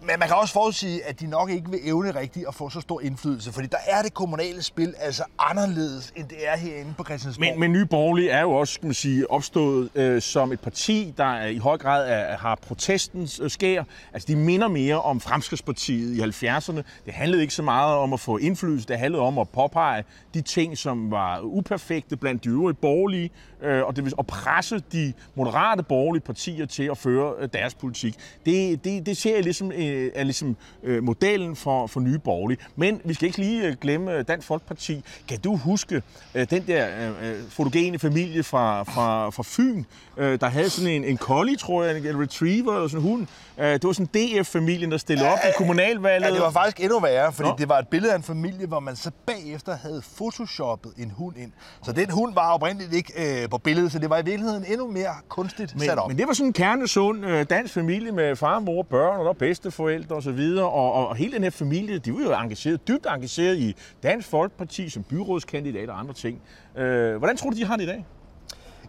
Men 0.02 0.18
man 0.18 0.28
kan 0.28 0.36
også 0.36 0.54
forudsige, 0.54 1.04
at 1.04 1.20
de 1.20 1.26
nok 1.26 1.50
ikke 1.50 1.70
vil 1.70 1.80
evne 1.84 2.10
rigtigt 2.10 2.48
at 2.48 2.54
få 2.54 2.70
så 2.70 2.80
stor 2.80 3.00
indflydelse, 3.00 3.52
fordi 3.52 3.66
der 3.66 3.78
er 3.86 4.02
det 4.02 4.14
kommunale 4.14 4.62
spil 4.62 4.94
altså 4.98 5.24
anderledes, 5.38 6.12
end 6.16 6.28
det 6.28 6.48
er 6.48 6.56
herinde 6.56 6.94
på 6.98 7.04
Christiansborg. 7.04 7.46
Men, 7.50 7.60
men 7.60 7.72
Nye 7.72 7.86
Borgerlige 7.86 8.30
er 8.30 8.40
jo 8.40 8.50
også 8.50 8.74
skal 8.74 8.86
man 8.86 8.94
sige, 8.94 9.30
opstået 9.30 9.90
øh, 9.94 10.22
som 10.22 10.52
et 10.52 10.60
parti, 10.60 11.14
der 11.16 11.24
er, 11.24 11.46
i 11.46 11.58
høj 11.58 11.78
grad 11.78 12.10
er, 12.10 12.36
har 12.36 12.54
protestens 12.54 13.40
øh, 13.40 13.50
skær. 13.50 13.84
Altså, 14.12 14.26
de 14.26 14.36
minder 14.36 14.68
mere 14.68 15.02
om 15.02 15.20
Fremskridspartiet 15.20 16.16
i 16.16 16.46
70'erne. 16.46 16.82
Det 17.06 17.14
handlede 17.14 17.42
ikke 17.42 17.54
så 17.54 17.62
meget 17.62 17.96
om 17.96 18.12
at 18.12 18.20
få 18.20 18.36
indflydelse, 18.36 18.88
det 18.88 18.98
handlede 18.98 19.22
om 19.22 19.38
at 19.38 19.48
påpege 19.48 20.04
de 20.34 20.40
ting, 20.40 20.78
som 20.78 21.10
var 21.10 21.40
uperfekte 21.40 22.16
blandt 22.16 22.44
de 22.44 22.48
øvrige 22.48 22.74
borgerlige, 22.74 23.30
øh, 23.62 23.82
og 23.84 23.96
det 23.96 24.04
vil 24.04 24.12
at 24.18 24.26
presse 24.26 24.82
de 24.92 25.12
moderate 25.34 25.82
borgerlige 25.82 26.22
partier 26.22 26.66
til 26.66 26.82
at 26.82 26.98
føre 26.98 27.34
øh, 27.38 27.48
deres 27.52 27.74
politik. 27.74 28.14
Det, 28.46 28.84
det, 28.84 29.06
det 29.06 29.16
ser 29.16 29.34
jeg 29.34 29.42
ligesom, 29.42 29.72
øh, 29.72 30.10
er 30.14 30.24
ligesom 30.24 30.56
øh, 30.82 31.02
modellen 31.02 31.56
for, 31.56 31.86
for 31.86 32.00
nye 32.00 32.18
borgerlige. 32.18 32.58
Men 32.76 33.00
vi 33.04 33.14
skal 33.14 33.26
ikke 33.26 33.38
lige 33.38 33.66
øh, 33.66 33.76
glemme 33.80 34.22
Dansk 34.22 34.46
Folkeparti. 34.46 35.04
Kan 35.28 35.40
du 35.40 35.56
huske 35.56 36.02
øh, 36.34 36.50
den 36.50 36.66
der 36.66 37.10
øh, 37.22 37.34
fotogene 37.48 37.98
familie 37.98 38.42
fra, 38.42 38.82
fra, 38.82 39.30
fra 39.30 39.42
Fyn, 39.46 39.84
øh, 40.16 40.40
der 40.40 40.48
havde 40.48 40.70
sådan 40.70 40.90
en, 40.90 41.04
en 41.04 41.18
collie, 41.18 41.56
tror 41.56 41.84
jeg, 41.84 41.96
en 41.96 42.22
retriever 42.22 42.74
eller 42.74 42.88
sådan 42.88 43.06
en 43.06 43.10
hund. 43.10 43.26
Øh, 43.58 43.72
det 43.72 43.84
var 43.84 43.92
sådan 43.92 44.06
DF-familien, 44.06 44.90
der 44.90 44.98
stillede 44.98 45.28
op 45.28 45.38
i 45.48 45.52
kommunalvalget. 45.58 46.28
Ja, 46.28 46.34
det 46.34 46.40
var 46.40 46.50
faktisk 46.50 46.80
endnu 46.80 47.00
værre, 47.00 47.32
fordi 47.32 47.48
Nå. 47.48 47.56
det 47.58 47.68
var 47.68 47.78
et 47.78 47.88
billede 47.88 48.12
af 48.12 48.16
en 48.16 48.22
familie, 48.22 48.66
hvor 48.66 48.80
man 48.80 48.96
så 48.96 49.10
bagefter 49.26 49.76
havde 49.76 50.02
photoshoppet 50.16 50.92
en 50.98 51.10
hund 51.10 51.36
ind. 51.36 51.52
Så 51.84 51.92
den 51.92 52.10
hund 52.10 52.34
var 52.34 52.52
oprindeligt 52.52 52.92
ikke 52.94 53.42
øh, 53.42 53.48
på 53.50 53.58
billedet, 53.58 53.92
så 53.92 53.98
det 53.98 54.10
var 54.10 54.18
i 54.18 54.24
virkeligheden 54.24 54.64
endnu 54.68 54.90
mere 54.90 55.10
kunstigt 55.28 55.74
men, 55.74 55.84
sat 55.84 55.98
op. 55.98 56.08
Men 56.08 56.18
det 56.18 56.26
var 56.26 56.32
sådan 56.32 56.46
en 56.46 56.52
kernesund 56.52 57.26
øh, 57.26 57.46
dansk 57.50 57.74
familie 57.74 58.12
med 58.12 58.36
far, 58.36 58.58
mor, 58.58 58.82
børn 58.82 59.18
og 59.18 59.24
der 59.24 59.32
bedsteforældre 59.32 60.16
osv. 60.16 60.54
Og, 60.58 60.72
og, 60.72 61.08
og 61.08 61.16
hele 61.16 61.32
den 61.32 61.42
her 61.42 61.50
familie, 61.50 61.98
de 61.98 62.14
var 62.14 62.20
jo 62.20 62.32
engageret, 62.32 62.88
dybt 62.88 63.06
engageret 63.06 63.58
i 63.58 63.76
Dansk 64.02 64.28
Folkeparti 64.28 64.88
som 64.88 65.02
byrådskandidat 65.02 65.90
og 65.90 65.98
andre 65.98 66.14
ting. 66.14 66.42
Øh, 66.76 67.16
hvordan 67.16 67.36
tror 67.36 67.50
du, 67.50 67.56
de 67.56 67.64
har 67.64 67.76
det 67.76 67.84
i 67.84 67.86
dag? 67.86 68.06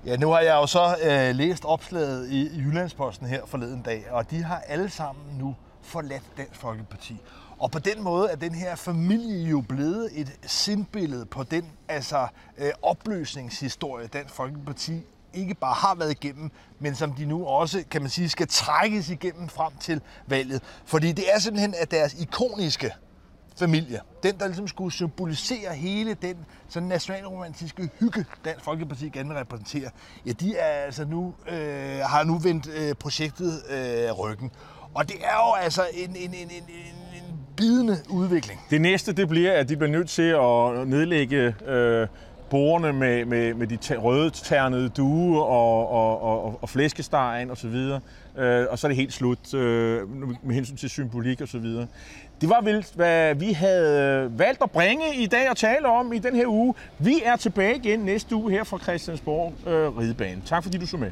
Ja, 0.06 0.18
nu 0.18 0.30
har 0.30 0.40
jeg 0.40 0.54
jo 0.54 0.66
så 0.68 0.96
øh, 1.04 1.36
læst 1.36 1.66
opslaget 1.66 2.30
i 2.32 2.50
Jyllandsposten 2.58 3.28
her 3.28 3.42
forleden 3.46 3.82
dag, 3.82 4.06
og 4.12 4.32
de 4.32 4.44
har 4.44 4.64
alle 4.68 4.90
sammen 4.90 5.24
nu 5.40 5.56
forladt 5.82 6.24
Dansk 6.38 6.60
Folkeparti. 6.60 7.18
Og 7.62 7.72
på 7.72 7.80
den 7.80 8.04
måde 8.04 8.30
er 8.30 8.36
den 8.36 8.56
her 8.56 8.76
familie 8.76 9.50
jo 9.50 9.62
blevet 9.62 10.10
et 10.14 10.40
sindbillede 10.46 11.26
på 11.26 11.44
den 11.44 11.66
altså 11.88 12.28
øh, 12.58 12.72
opløsningshistorie, 12.82 14.08
Dansk 14.08 14.34
Folkeparti 14.34 15.02
ikke 15.34 15.54
bare 15.54 15.74
har 15.74 15.96
været 15.96 16.12
igennem, 16.12 16.52
men 16.80 16.96
som 16.96 17.14
de 17.14 17.26
nu 17.26 17.46
også, 17.46 17.84
kan 17.92 18.02
man 18.02 18.10
sige, 18.10 18.30
skal 18.30 18.48
trækkes 18.48 19.10
igennem 19.10 19.50
frem 19.50 19.72
til 19.80 20.02
valget. 20.28 20.62
Fordi 20.86 21.12
det 21.12 21.34
er 21.34 21.40
simpelthen, 21.40 21.74
at 21.78 21.92
deres 21.92 22.14
ikoniske 22.14 22.92
familie, 23.58 24.02
den 24.24 24.40
der 24.40 24.48
ligesom 24.48 24.68
skulle 24.68 24.92
symbolisere 24.92 25.74
hele 25.74 26.14
den 26.14 26.38
sådan 26.70 26.88
nationalromantiske 26.88 27.90
hygge, 28.00 28.26
Dansk 28.46 28.66
Folkeparti 28.66 29.10
gerne 29.10 29.40
repræsenterer, 29.40 29.90
ja, 30.26 30.32
de 30.32 30.58
er 30.58 30.86
altså 30.86 31.06
nu, 31.06 31.34
øh, 31.48 32.00
har 32.00 32.24
nu 32.24 32.38
vendt 32.38 32.68
øh, 32.68 32.96
projektet 32.96 33.62
øh, 33.70 34.12
ryggen. 34.12 34.52
Og 34.94 35.10
det 35.10 35.26
er 35.26 35.48
jo 35.48 35.54
altså 35.54 35.88
en, 35.94 36.16
en, 36.16 36.34
en, 36.34 36.50
en, 36.52 36.64
en 36.70 37.11
bidende 37.62 37.98
udvikling. 38.10 38.60
Det 38.70 38.82
næste, 38.82 39.14
det 39.14 39.30
bliver, 39.30 39.54
at 39.54 39.70
de 39.70 39.78
bliver 39.78 39.92
nødt 39.92 40.10
til 40.10 40.22
at 40.22 40.88
nedlægge 40.88 41.56
øh, 41.68 42.08
borerne 42.50 42.94
med, 42.94 43.26
med, 43.26 43.54
med 43.54 43.68
de 43.68 43.98
røde 43.98 44.30
ternede 44.30 44.90
due 44.90 45.44
og, 45.44 45.92
og, 45.92 46.22
og, 46.22 46.60
og 46.62 46.70
flæskestegen 46.70 47.52
osv., 47.52 47.76
og, 48.36 48.44
øh, 48.44 48.68
og 48.70 48.80
så 48.80 48.88
er 48.88 48.90
det 48.90 48.96
helt 48.96 49.14
slut 49.14 49.54
øh, 49.54 50.02
med 50.44 50.56
hensyn 50.56 50.76
til 50.76 50.90
symbolik 50.90 51.42
og 51.42 51.48
så 51.48 51.58
videre. 51.58 51.88
Det 52.42 52.50
var 52.50 52.62
vel, 52.62 52.86
hvad 52.96 53.36
vi 53.36 53.52
havde 53.52 54.26
øh, 54.26 54.40
valgt 54.40 54.64
at 54.64 54.72
bringe 54.72 55.16
i 55.16 55.26
dag 55.26 55.50
og 55.50 55.58
tale 55.58 55.88
om 55.88 56.14
i 56.14 56.20
den 56.20 56.36
her 56.36 56.48
uge. 56.48 56.74
Vi 57.00 57.22
er 57.26 57.36
tilbage 57.36 57.76
igen 57.76 58.00
næste 58.00 58.36
uge 58.36 58.52
her 58.52 58.64
fra 58.64 58.78
Christiansborg 58.78 59.54
øh, 59.68 59.98
Ridebane. 59.98 60.42
Tak 60.46 60.64
fordi 60.64 60.78
du 60.78 60.88
så 60.88 60.98
med. 60.98 61.12